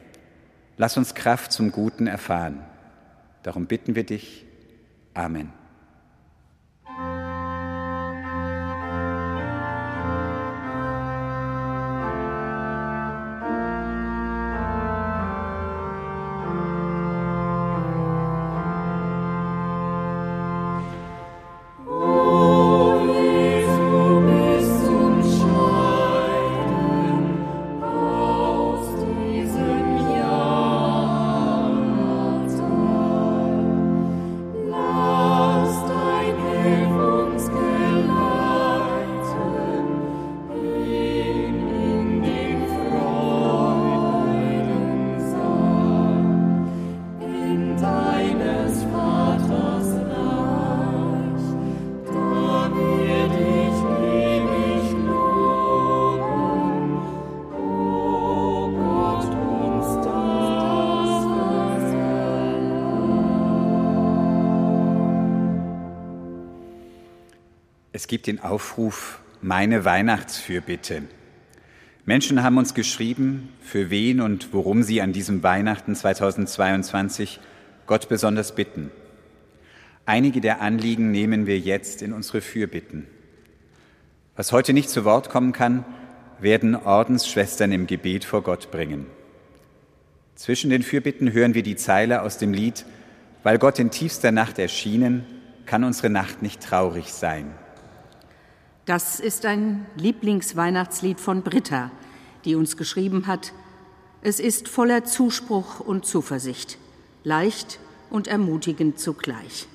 Lass 0.78 0.98
uns 0.98 1.16
Kraft 1.16 1.52
zum 1.52 1.72
Guten 1.72 2.08
erfahren. 2.08 2.64
Darum 3.44 3.68
bitten 3.68 3.96
wir 3.96 4.04
dich. 4.04 4.46
Amen. 5.14 5.54
Es 68.06 68.08
gibt 68.08 68.28
den 68.28 68.40
Aufruf 68.40 69.18
Meine 69.42 69.84
Weihnachtsfürbitte. 69.84 71.02
Menschen 72.06 72.44
haben 72.44 72.60
uns 72.60 72.76
geschrieben, 72.76 73.50
für 73.62 73.90
wen 73.90 74.22
und 74.22 74.54
worum 74.54 74.84
sie 74.84 75.02
an 75.02 75.12
diesem 75.12 75.42
Weihnachten 75.42 75.96
2022 75.96 77.40
Gott 77.88 78.08
besonders 78.08 78.54
bitten. 78.54 78.92
Einige 80.06 80.40
der 80.40 80.62
Anliegen 80.62 81.10
nehmen 81.10 81.48
wir 81.48 81.58
jetzt 81.58 82.04
in 82.04 82.14
unsere 82.14 82.42
Fürbitten. 82.42 83.08
Was 84.36 84.52
heute 84.52 84.74
nicht 84.74 84.92
zu 84.92 85.04
Wort 85.04 85.32
kommen 85.32 85.52
kann, 85.52 85.84
werden 86.40 86.76
Ordensschwestern 86.76 87.72
im 87.72 87.88
Gebet 87.88 88.24
vor 88.24 88.44
Gott 88.44 88.70
bringen. 88.70 89.08
Zwischen 90.36 90.70
den 90.70 90.84
Fürbitten 90.84 91.34
hören 91.34 91.56
wir 91.56 91.64
die 91.64 91.76
Zeile 91.76 92.22
aus 92.22 92.38
dem 92.38 92.54
Lied 92.54 92.86
Weil 93.42 93.58
Gott 93.58 93.80
in 93.80 93.90
tiefster 93.90 94.32
Nacht 94.32 94.60
erschienen, 94.60 95.26
kann 95.66 95.84
unsere 95.84 96.12
Nacht 96.12 96.44
nicht 96.44 96.62
traurig 96.62 97.12
sein. 97.12 97.48
Das 98.86 99.20
ist 99.20 99.48
ein 99.48 99.88
Lieblingsweihnachtslied 99.96 101.20
von 101.20 101.42
Britta, 101.42 101.90
die 102.46 102.54
uns 102.54 102.78
geschrieben 102.78 103.26
hat. 103.26 103.52
Es 104.22 104.40
ist 104.40 104.68
voller 104.68 105.04
Zuspruch 105.06 105.80
und 105.80 106.06
Zuversicht, 106.06 106.78
leicht 107.24 107.80
und 108.12 108.28
ermutigend 108.28 109.00
zugleich. 109.00 109.68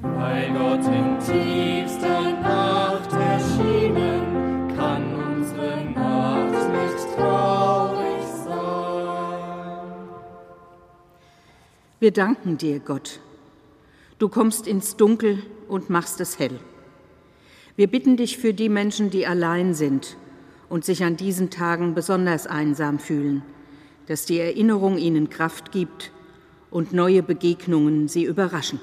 Weil 0.00 0.50
Gott 0.54 0.86
in 0.86 1.18
tiefster 1.18 2.32
Nacht 2.40 3.12
erschienen, 3.12 4.74
kann 4.74 5.14
unsere 5.14 5.84
Nacht 5.90 6.70
nicht 6.70 7.14
traurig 7.14 8.24
sein. 8.46 9.98
Wir 12.00 12.12
danken 12.12 12.56
dir, 12.56 12.80
Gott. 12.80 13.20
Du 14.18 14.30
kommst 14.30 14.66
ins 14.66 14.96
Dunkel 14.96 15.42
und 15.68 15.90
machst 15.90 16.20
es 16.20 16.38
hell. 16.38 16.58
Wir 17.78 17.86
bitten 17.86 18.16
dich 18.16 18.38
für 18.38 18.52
die 18.52 18.68
Menschen, 18.68 19.08
die 19.08 19.24
allein 19.24 19.72
sind 19.72 20.16
und 20.68 20.84
sich 20.84 21.04
an 21.04 21.16
diesen 21.16 21.48
Tagen 21.48 21.94
besonders 21.94 22.48
einsam 22.48 22.98
fühlen, 22.98 23.44
dass 24.06 24.24
die 24.24 24.40
Erinnerung 24.40 24.98
ihnen 24.98 25.30
Kraft 25.30 25.70
gibt 25.70 26.10
und 26.72 26.92
neue 26.92 27.22
Begegnungen 27.22 28.08
sie 28.08 28.24
überraschen. 28.24 28.80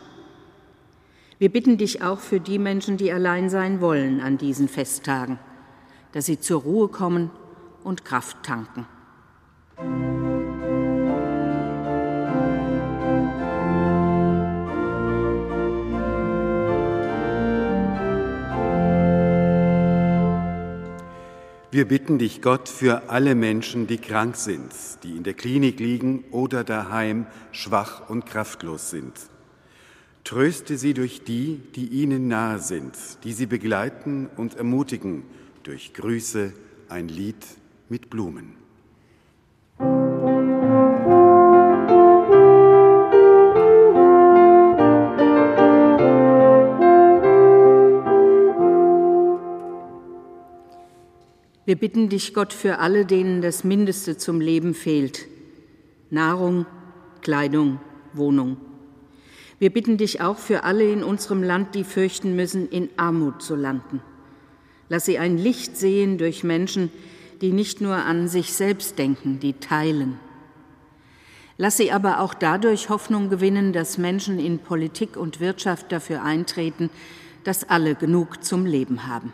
Wir 1.39 1.51
bitten 1.51 1.77
dich 1.77 2.03
auch 2.03 2.19
für 2.19 2.39
die 2.39 2.57
Menschen, 2.57 2.95
die 2.95 3.11
allein 3.11 3.49
sein 3.49 3.81
wollen 3.81 4.21
an 4.21 4.37
diesen 4.37 4.69
Festtagen, 4.69 5.39
dass 6.13 6.27
sie 6.27 6.39
zur 6.39 6.61
Ruhe 6.61 6.87
kommen 6.87 7.31
und 7.83 8.05
Kraft 8.05 8.43
tanken. 8.43 8.87
Wir 21.75 21.85
bitten 21.85 22.19
dich, 22.19 22.41
Gott, 22.41 22.69
für 22.69 23.09
alle 23.09 23.35
Menschen, 23.35 23.85
die 23.85 23.97
krank 23.97 24.37
sind, 24.37 24.71
die 25.03 25.17
in 25.17 25.23
der 25.23 25.33
Klinik 25.33 25.77
liegen 25.81 26.23
oder 26.31 26.63
daheim 26.63 27.25
schwach 27.51 28.09
und 28.09 28.25
kraftlos 28.25 28.91
sind. 28.91 29.11
Tröste 30.23 30.77
sie 30.77 30.93
durch 30.93 31.25
die, 31.25 31.59
die 31.75 31.87
ihnen 31.87 32.29
nahe 32.29 32.59
sind, 32.59 32.93
die 33.25 33.33
sie 33.33 33.45
begleiten 33.45 34.29
und 34.37 34.55
ermutigen 34.55 35.23
durch 35.63 35.93
Grüße, 35.93 36.53
ein 36.87 37.09
Lied 37.09 37.45
mit 37.89 38.09
Blumen. 38.09 38.64
Wir 51.65 51.75
bitten 51.75 52.09
dich, 52.09 52.35
Gott, 52.35 52.53
für 52.53 52.77
alle, 52.77 53.07
denen 53.07 53.41
das 53.41 53.63
Mindeste 53.63 54.17
zum 54.17 54.39
Leben 54.39 54.75
fehlt. 54.75 55.25
Nahrung, 56.11 56.67
Kleidung, 57.21 57.79
Wohnung. 58.13 58.57
Wir 59.57 59.71
bitten 59.71 59.97
dich 59.97 60.21
auch 60.21 60.37
für 60.37 60.63
alle 60.63 60.91
in 60.91 61.03
unserem 61.03 61.41
Land, 61.41 61.73
die 61.73 61.83
fürchten 61.83 62.35
müssen, 62.35 62.69
in 62.69 62.89
Armut 62.97 63.41
zu 63.41 63.55
landen. 63.55 64.01
Lass 64.89 65.05
sie 65.05 65.17
ein 65.17 65.39
Licht 65.39 65.75
sehen 65.75 66.19
durch 66.19 66.43
Menschen, 66.43 66.91
die 67.41 67.51
nicht 67.51 67.81
nur 67.81 67.95
an 67.95 68.27
sich 68.27 68.53
selbst 68.53 68.99
denken, 68.99 69.39
die 69.39 69.53
teilen. 69.53 70.19
Lass 71.57 71.77
sie 71.77 71.91
aber 71.91 72.19
auch 72.19 72.35
dadurch 72.35 72.89
Hoffnung 72.89 73.29
gewinnen, 73.29 73.73
dass 73.73 73.97
Menschen 73.97 74.37
in 74.39 74.59
Politik 74.59 75.17
und 75.17 75.39
Wirtschaft 75.39 75.91
dafür 75.91 76.21
eintreten, 76.21 76.91
dass 77.43 77.67
alle 77.67 77.95
genug 77.95 78.43
zum 78.43 78.67
Leben 78.67 79.07
haben. 79.07 79.33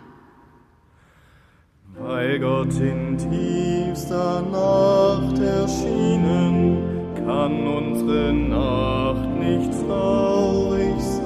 Weil 1.98 2.40
Gott 2.40 2.74
in 2.80 3.18
tiefster 3.18 4.42
Nacht 4.42 5.40
erschienen, 5.40 7.16
kann 7.16 7.68
unsere 7.68 8.34
Nacht 8.34 9.30
nicht 9.38 9.72
traurig 9.86 11.02
sein. 11.02 11.22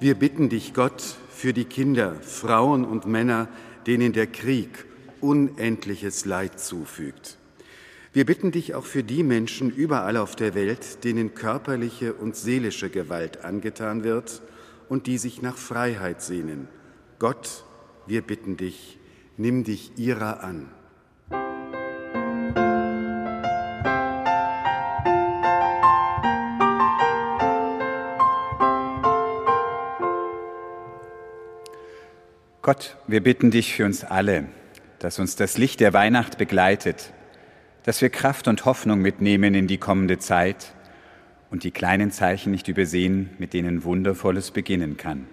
Wir 0.00 0.14
bitten 0.14 0.48
dich, 0.48 0.72
Gott, 0.74 1.02
für 1.28 1.52
die 1.52 1.66
Kinder, 1.66 2.14
Frauen 2.22 2.84
und 2.84 3.06
Männer, 3.06 3.48
denen 3.86 4.12
der 4.12 4.26
Krieg 4.26 4.86
unendliches 5.20 6.24
Leid 6.24 6.58
zufügt. 6.58 7.36
Wir 8.12 8.24
bitten 8.24 8.50
dich 8.50 8.74
auch 8.74 8.86
für 8.86 9.02
die 9.02 9.22
Menschen 9.22 9.70
überall 9.70 10.16
auf 10.16 10.34
der 10.34 10.54
Welt, 10.54 11.04
denen 11.04 11.34
körperliche 11.34 12.14
und 12.14 12.34
seelische 12.36 12.88
Gewalt 12.88 13.44
angetan 13.44 14.02
wird 14.04 14.40
und 14.88 15.06
die 15.06 15.18
sich 15.18 15.42
nach 15.42 15.58
Freiheit 15.58 16.22
sehnen. 16.22 16.68
Gott, 17.18 17.64
wir 18.06 18.22
bitten 18.22 18.56
dich, 18.56 18.96
nimm 19.36 19.64
dich 19.64 19.90
ihrer 19.96 20.44
an. 20.44 20.68
Gott, 32.62 32.96
wir 33.08 33.20
bitten 33.20 33.50
dich 33.50 33.74
für 33.74 33.84
uns 33.84 34.04
alle, 34.04 34.46
dass 35.00 35.18
uns 35.18 35.34
das 35.34 35.58
Licht 35.58 35.80
der 35.80 35.92
Weihnacht 35.92 36.38
begleitet, 36.38 37.12
dass 37.82 38.00
wir 38.00 38.10
Kraft 38.10 38.46
und 38.46 38.64
Hoffnung 38.64 39.00
mitnehmen 39.00 39.54
in 39.54 39.66
die 39.66 39.78
kommende 39.78 40.20
Zeit 40.20 40.72
und 41.50 41.64
die 41.64 41.72
kleinen 41.72 42.12
Zeichen 42.12 42.52
nicht 42.52 42.68
übersehen, 42.68 43.30
mit 43.38 43.54
denen 43.54 43.82
Wundervolles 43.82 44.52
beginnen 44.52 44.96
kann. 44.96 45.26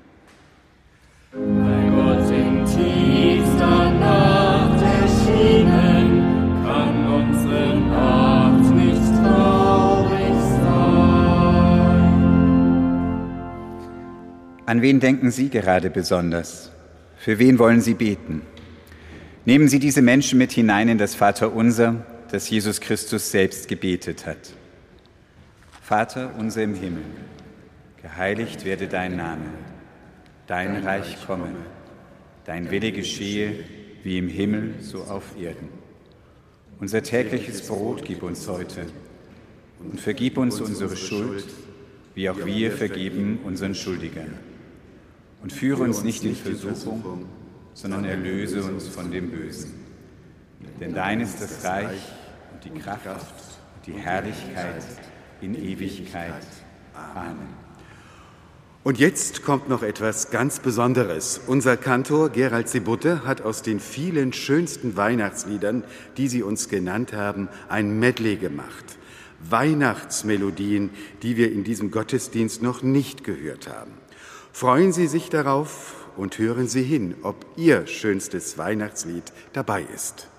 An 14.67 14.81
wen 14.81 14.99
denken 14.99 15.29
Sie 15.29 15.49
gerade 15.49 15.91
besonders? 15.91 16.71
Für 17.17 17.37
wen 17.37 17.59
wollen 17.59 17.81
Sie 17.81 17.93
beten? 17.93 18.41
Nehmen 19.45 19.67
Sie 19.67 19.77
diese 19.77 20.01
Menschen 20.01 20.39
mit 20.39 20.53
hinein 20.53 20.89
in 20.89 20.97
das 20.97 21.13
Vaterunser, 21.13 22.03
das 22.31 22.49
Jesus 22.49 22.81
Christus 22.81 23.29
selbst 23.29 23.67
gebetet 23.67 24.25
hat. 24.25 24.53
Vater 25.83 26.33
unser 26.39 26.63
im 26.63 26.73
Himmel, 26.73 27.03
geheiligt 28.01 28.65
werde 28.65 28.87
dein 28.87 29.15
Name, 29.15 29.45
dein 30.47 30.83
Reich 30.83 31.23
komme, 31.27 31.49
dein 32.45 32.71
Wille 32.71 32.91
geschehe, 32.91 33.53
wie 34.01 34.17
im 34.17 34.27
Himmel, 34.27 34.73
so 34.81 35.03
auf 35.03 35.39
Erden. 35.39 35.69
Unser 36.79 37.03
tägliches 37.03 37.67
Brot 37.67 38.03
gib 38.03 38.23
uns 38.23 38.47
heute 38.47 38.87
und 39.77 40.01
vergib 40.01 40.39
uns 40.39 40.59
unsere 40.59 40.97
Schuld, 40.97 41.45
wie 42.15 42.31
auch 42.31 42.45
wir 42.45 42.71
vergeben 42.71 43.41
unseren 43.43 43.75
Schuldigern. 43.75 44.39
Und 45.45 45.53
führe 45.53 45.83
uns 45.83 46.03
nicht 46.03 46.23
in 46.23 46.35
Versuchung, 46.35 47.27
sondern 47.75 48.03
erlöse 48.03 48.63
uns 48.63 48.87
von 48.87 49.11
dem 49.11 49.29
Bösen. 49.29 49.75
Denn 50.79 50.95
dein 50.95 51.21
ist 51.21 51.39
das 51.39 51.63
Reich 51.63 52.01
und 52.51 52.65
die 52.65 52.79
Kraft 52.79 53.05
und 53.05 53.85
die 53.85 53.93
Herrlichkeit 53.93 54.83
in 55.41 55.53
Ewigkeit. 55.53 56.41
Amen. 56.95 57.37
Und 58.83 58.97
jetzt 58.97 59.43
kommt 59.43 59.69
noch 59.69 59.83
etwas 59.83 60.31
ganz 60.31 60.57
Besonderes. 60.57 61.39
Unser 61.45 61.77
Kantor 61.77 62.29
Gerald 62.29 62.67
Sebutte 62.67 63.23
hat 63.23 63.43
aus 63.43 63.61
den 63.61 63.79
vielen 63.79 64.33
schönsten 64.33 64.97
Weihnachtsliedern, 64.97 65.83
die 66.17 66.27
Sie 66.27 66.41
uns 66.41 66.69
genannt 66.69 67.13
haben, 67.13 67.49
ein 67.69 67.99
Medley 67.99 68.37
gemacht. 68.37 68.97
Weihnachtsmelodien, 69.47 70.89
die 71.21 71.37
wir 71.37 71.51
in 71.51 71.63
diesem 71.63 71.91
Gottesdienst 71.91 72.63
noch 72.63 72.81
nicht 72.81 73.23
gehört 73.23 73.69
haben. 73.69 73.91
Freuen 74.57 74.93
Sie 74.93 75.07
sich 75.07 75.29
darauf 75.29 76.07
und 76.15 76.37
hören 76.37 76.69
Sie 76.69 76.83
hin, 76.83 77.15
ob 77.23 77.35
Ihr 77.57 77.87
schönstes 77.87 78.57
Weihnachtslied 78.57 79.33
dabei 79.51 79.85
ist. 79.93 80.29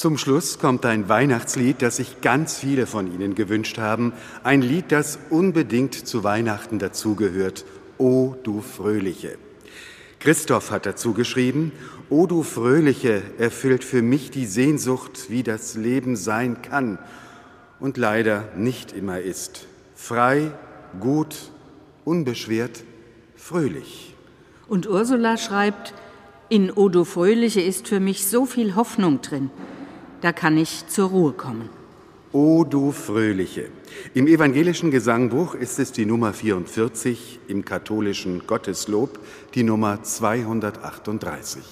Zum 0.00 0.16
Schluss 0.16 0.58
kommt 0.58 0.86
ein 0.86 1.10
Weihnachtslied, 1.10 1.82
das 1.82 1.96
sich 1.96 2.22
ganz 2.22 2.56
viele 2.56 2.86
von 2.86 3.12
Ihnen 3.12 3.34
gewünscht 3.34 3.76
haben. 3.76 4.14
Ein 4.42 4.62
Lied, 4.62 4.92
das 4.92 5.18
unbedingt 5.28 5.92
zu 5.92 6.24
Weihnachten 6.24 6.78
dazugehört. 6.78 7.66
O 7.98 8.34
du 8.42 8.62
Fröhliche. 8.62 9.36
Christoph 10.18 10.70
hat 10.70 10.86
dazu 10.86 11.12
geschrieben, 11.12 11.72
O 12.08 12.26
du 12.26 12.42
Fröhliche 12.42 13.20
erfüllt 13.36 13.84
für 13.84 14.00
mich 14.00 14.30
die 14.30 14.46
Sehnsucht, 14.46 15.28
wie 15.28 15.42
das 15.42 15.74
Leben 15.74 16.16
sein 16.16 16.62
kann 16.62 16.98
und 17.78 17.98
leider 17.98 18.48
nicht 18.56 18.92
immer 18.92 19.20
ist. 19.20 19.66
Frei, 19.94 20.50
gut, 20.98 21.36
unbeschwert, 22.06 22.84
fröhlich. 23.36 24.14
Und 24.66 24.88
Ursula 24.88 25.36
schreibt, 25.36 25.92
in 26.48 26.72
Odo 26.72 27.04
Fröhliche 27.04 27.60
ist 27.60 27.86
für 27.86 28.00
mich 28.00 28.26
so 28.26 28.46
viel 28.46 28.76
Hoffnung 28.76 29.20
drin. 29.20 29.50
Da 30.20 30.32
kann 30.32 30.58
ich 30.58 30.86
zur 30.88 31.08
Ruhe 31.08 31.32
kommen. 31.32 31.68
O 32.32 32.64
du 32.64 32.92
Fröhliche. 32.92 33.70
Im 34.14 34.28
evangelischen 34.28 34.90
Gesangbuch 34.90 35.54
ist 35.54 35.80
es 35.80 35.90
die 35.90 36.06
Nummer 36.06 36.32
44, 36.32 37.40
im 37.48 37.64
katholischen 37.64 38.46
Gotteslob 38.46 39.18
die 39.54 39.64
Nummer 39.64 40.02
238. 40.02 41.62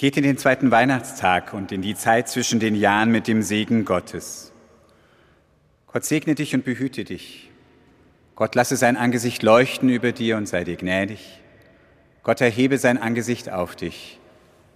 Geht 0.00 0.16
in 0.16 0.22
den 0.22 0.38
zweiten 0.38 0.70
Weihnachtstag 0.70 1.52
und 1.52 1.72
in 1.72 1.82
die 1.82 1.94
Zeit 1.94 2.26
zwischen 2.26 2.58
den 2.58 2.74
Jahren 2.74 3.10
mit 3.10 3.28
dem 3.28 3.42
Segen 3.42 3.84
Gottes. 3.84 4.50
Gott 5.88 6.06
segne 6.06 6.34
dich 6.34 6.54
und 6.54 6.64
behüte 6.64 7.04
dich. 7.04 7.50
Gott 8.34 8.54
lasse 8.54 8.76
sein 8.76 8.96
Angesicht 8.96 9.42
leuchten 9.42 9.90
über 9.90 10.12
dir 10.12 10.38
und 10.38 10.48
sei 10.48 10.64
dir 10.64 10.76
gnädig. 10.76 11.42
Gott 12.22 12.40
erhebe 12.40 12.78
sein 12.78 12.96
Angesicht 12.96 13.50
auf 13.50 13.76
dich 13.76 14.18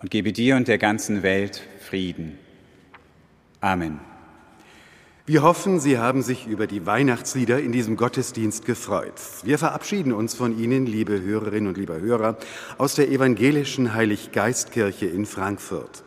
und 0.02 0.10
gebe 0.10 0.34
dir 0.34 0.56
und 0.56 0.68
der 0.68 0.76
ganzen 0.76 1.22
Welt 1.22 1.62
Frieden. 1.80 2.38
Amen. 3.62 4.00
Wir 5.26 5.42
hoffen, 5.42 5.80
Sie 5.80 5.98
haben 5.98 6.20
sich 6.20 6.46
über 6.46 6.66
die 6.66 6.84
Weihnachtslieder 6.84 7.58
in 7.58 7.72
diesem 7.72 7.96
Gottesdienst 7.96 8.66
gefreut. 8.66 9.14
Wir 9.42 9.58
verabschieden 9.58 10.12
uns 10.12 10.34
von 10.34 10.58
Ihnen, 10.58 10.84
liebe 10.84 11.18
Hörerinnen 11.18 11.68
und 11.68 11.78
lieber 11.78 11.98
Hörer, 11.98 12.36
aus 12.76 12.94
der 12.94 13.10
evangelischen 13.10 13.94
Heiliggeistkirche 13.94 15.06
in 15.06 15.24
Frankfurt. 15.24 16.04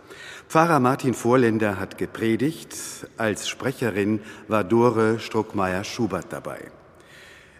Pfarrer 0.47 0.79
Martin 0.79 1.15
Vorländer 1.15 1.79
hat 1.79 1.97
gepredigt, 1.97 2.75
als 3.17 3.49
Sprecherin 3.49 4.19
war 4.47 4.63
Dore 4.63 5.19
Struckmeier-Schubert 5.19 6.27
dabei. 6.29 6.69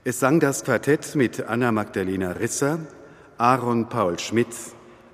Es 0.04 0.20
sang 0.20 0.40
das 0.40 0.64
Quartett 0.64 1.16
mit 1.16 1.42
Anna 1.48 1.72
Magdalena 1.72 2.34
Risser, 2.34 2.78
Aaron 3.40 3.90
Paul 3.90 4.20
Schmidt, 4.20 4.56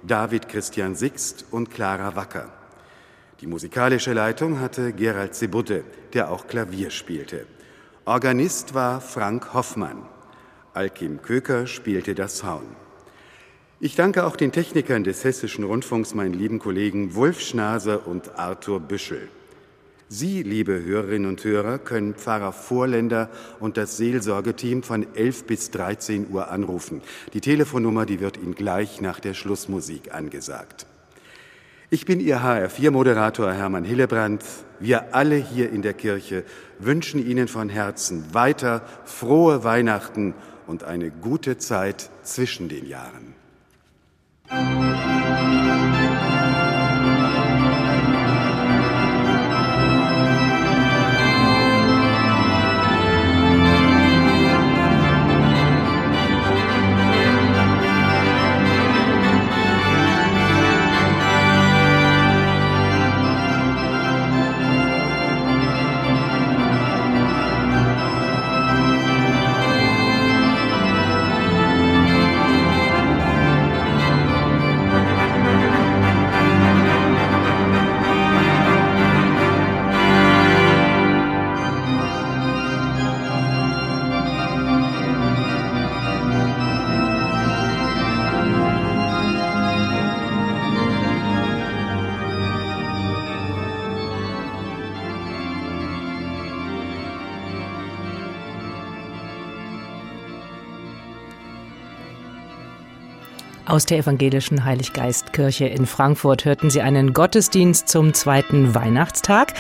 David 0.05 0.49
Christian 0.49 0.95
Sixt 0.95 1.45
und 1.51 1.71
Clara 1.71 2.17
Wacker. 2.17 2.51
Die 3.41 3.47
musikalische 3.47 4.13
Leitung 4.13 4.59
hatte 4.59 4.93
Gerald 4.93 5.35
Zebudde, 5.35 5.83
der 6.13 6.29
auch 6.31 6.47
Klavier 6.47 6.91
spielte. 6.91 7.45
Organist 8.05 8.73
war 8.73 9.01
Frank 9.01 9.53
Hoffmann. 9.53 10.03
Alkim 10.73 11.21
Köker 11.21 11.67
spielte 11.67 12.15
das 12.15 12.43
Horn. 12.43 12.75
Ich 13.79 13.95
danke 13.95 14.25
auch 14.25 14.35
den 14.35 14.51
Technikern 14.51 15.03
des 15.03 15.23
Hessischen 15.23 15.65
Rundfunks, 15.65 16.13
meinen 16.13 16.33
lieben 16.33 16.59
Kollegen 16.59 17.15
Wolf 17.15 17.41
Schnaser 17.41 18.07
und 18.07 18.39
Arthur 18.39 18.79
Büschel. 18.79 19.27
Sie, 20.09 20.43
liebe 20.43 20.83
Hörerinnen 20.83 21.27
und 21.27 21.43
Hörer, 21.43 21.79
können 21.79 22.13
Pfarrer 22.13 22.53
Vorländer 22.53 23.29
und 23.59 23.77
das 23.77 23.97
Seelsorgeteam 23.97 24.83
von 24.83 25.07
11 25.15 25.45
bis 25.45 25.71
13 25.71 26.29
Uhr 26.29 26.49
anrufen. 26.49 27.01
Die 27.33 27.41
Telefonnummer, 27.41 28.05
die 28.05 28.19
wird 28.19 28.37
Ihnen 28.37 28.55
gleich 28.55 29.01
nach 29.01 29.19
der 29.19 29.33
Schlussmusik 29.33 30.13
angesagt. 30.13 30.85
Ich 31.93 32.05
bin 32.07 32.19
Ihr 32.19 32.39
HR4-Moderator 32.39 33.53
Hermann 33.53 33.83
Hillebrand. 33.83 34.43
Wir 34.79 35.13
alle 35.13 35.35
hier 35.35 35.69
in 35.69 35.83
der 35.83 35.93
Kirche 35.93 36.43
wünschen 36.79 37.23
Ihnen 37.23 37.47
von 37.47 37.69
Herzen 37.69 38.33
weiter 38.33 38.81
frohe 39.05 39.63
Weihnachten 39.63 40.33
und 40.65 40.83
eine 40.83 41.11
gute 41.11 41.59
Zeit 41.59 42.09
zwischen 42.23 42.67
den 42.67 42.87
Jahren. 42.87 43.35
Aus 103.73 103.87
der 103.87 103.97
evangelischen 103.97 104.65
Heiliggeistkirche 104.65 105.65
in 105.65 105.87
Frankfurt 105.87 106.45
hörten 106.45 106.69
Sie 106.69 106.83
einen 106.83 107.11
Gottesdienst 107.11 107.89
zum 107.89 108.13
zweiten 108.13 108.75
Weihnachtstag. 108.75 109.55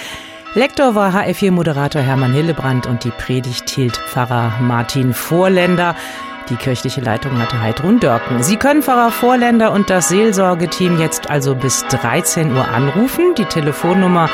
Lektor 0.53 0.93
war 0.93 1.15
HF4-Moderator 1.15 1.99
Hermann 1.99 2.31
Hillebrand 2.31 2.85
und 2.85 3.03
die 3.03 3.09
Predigt 3.09 3.71
hielt 3.71 3.97
Pfarrer 3.97 4.53
Martin 4.61 5.15
Vorländer. 5.15 5.95
Die 6.47 6.55
kirchliche 6.57 7.01
Leitung 7.01 7.39
hatte 7.39 7.59
Heidrun 7.59 7.99
Dörken. 7.99 8.43
Sie 8.43 8.57
können 8.57 8.83
Pfarrer 8.83 9.09
Vorländer 9.09 9.71
und 9.71 9.89
das 9.89 10.09
Seelsorgeteam 10.09 10.99
jetzt 10.99 11.31
also 11.31 11.55
bis 11.55 11.83
13 11.87 12.51
Uhr 12.51 12.67
anrufen. 12.67 13.33
Die 13.35 13.45
Telefonnummer, 13.45 14.29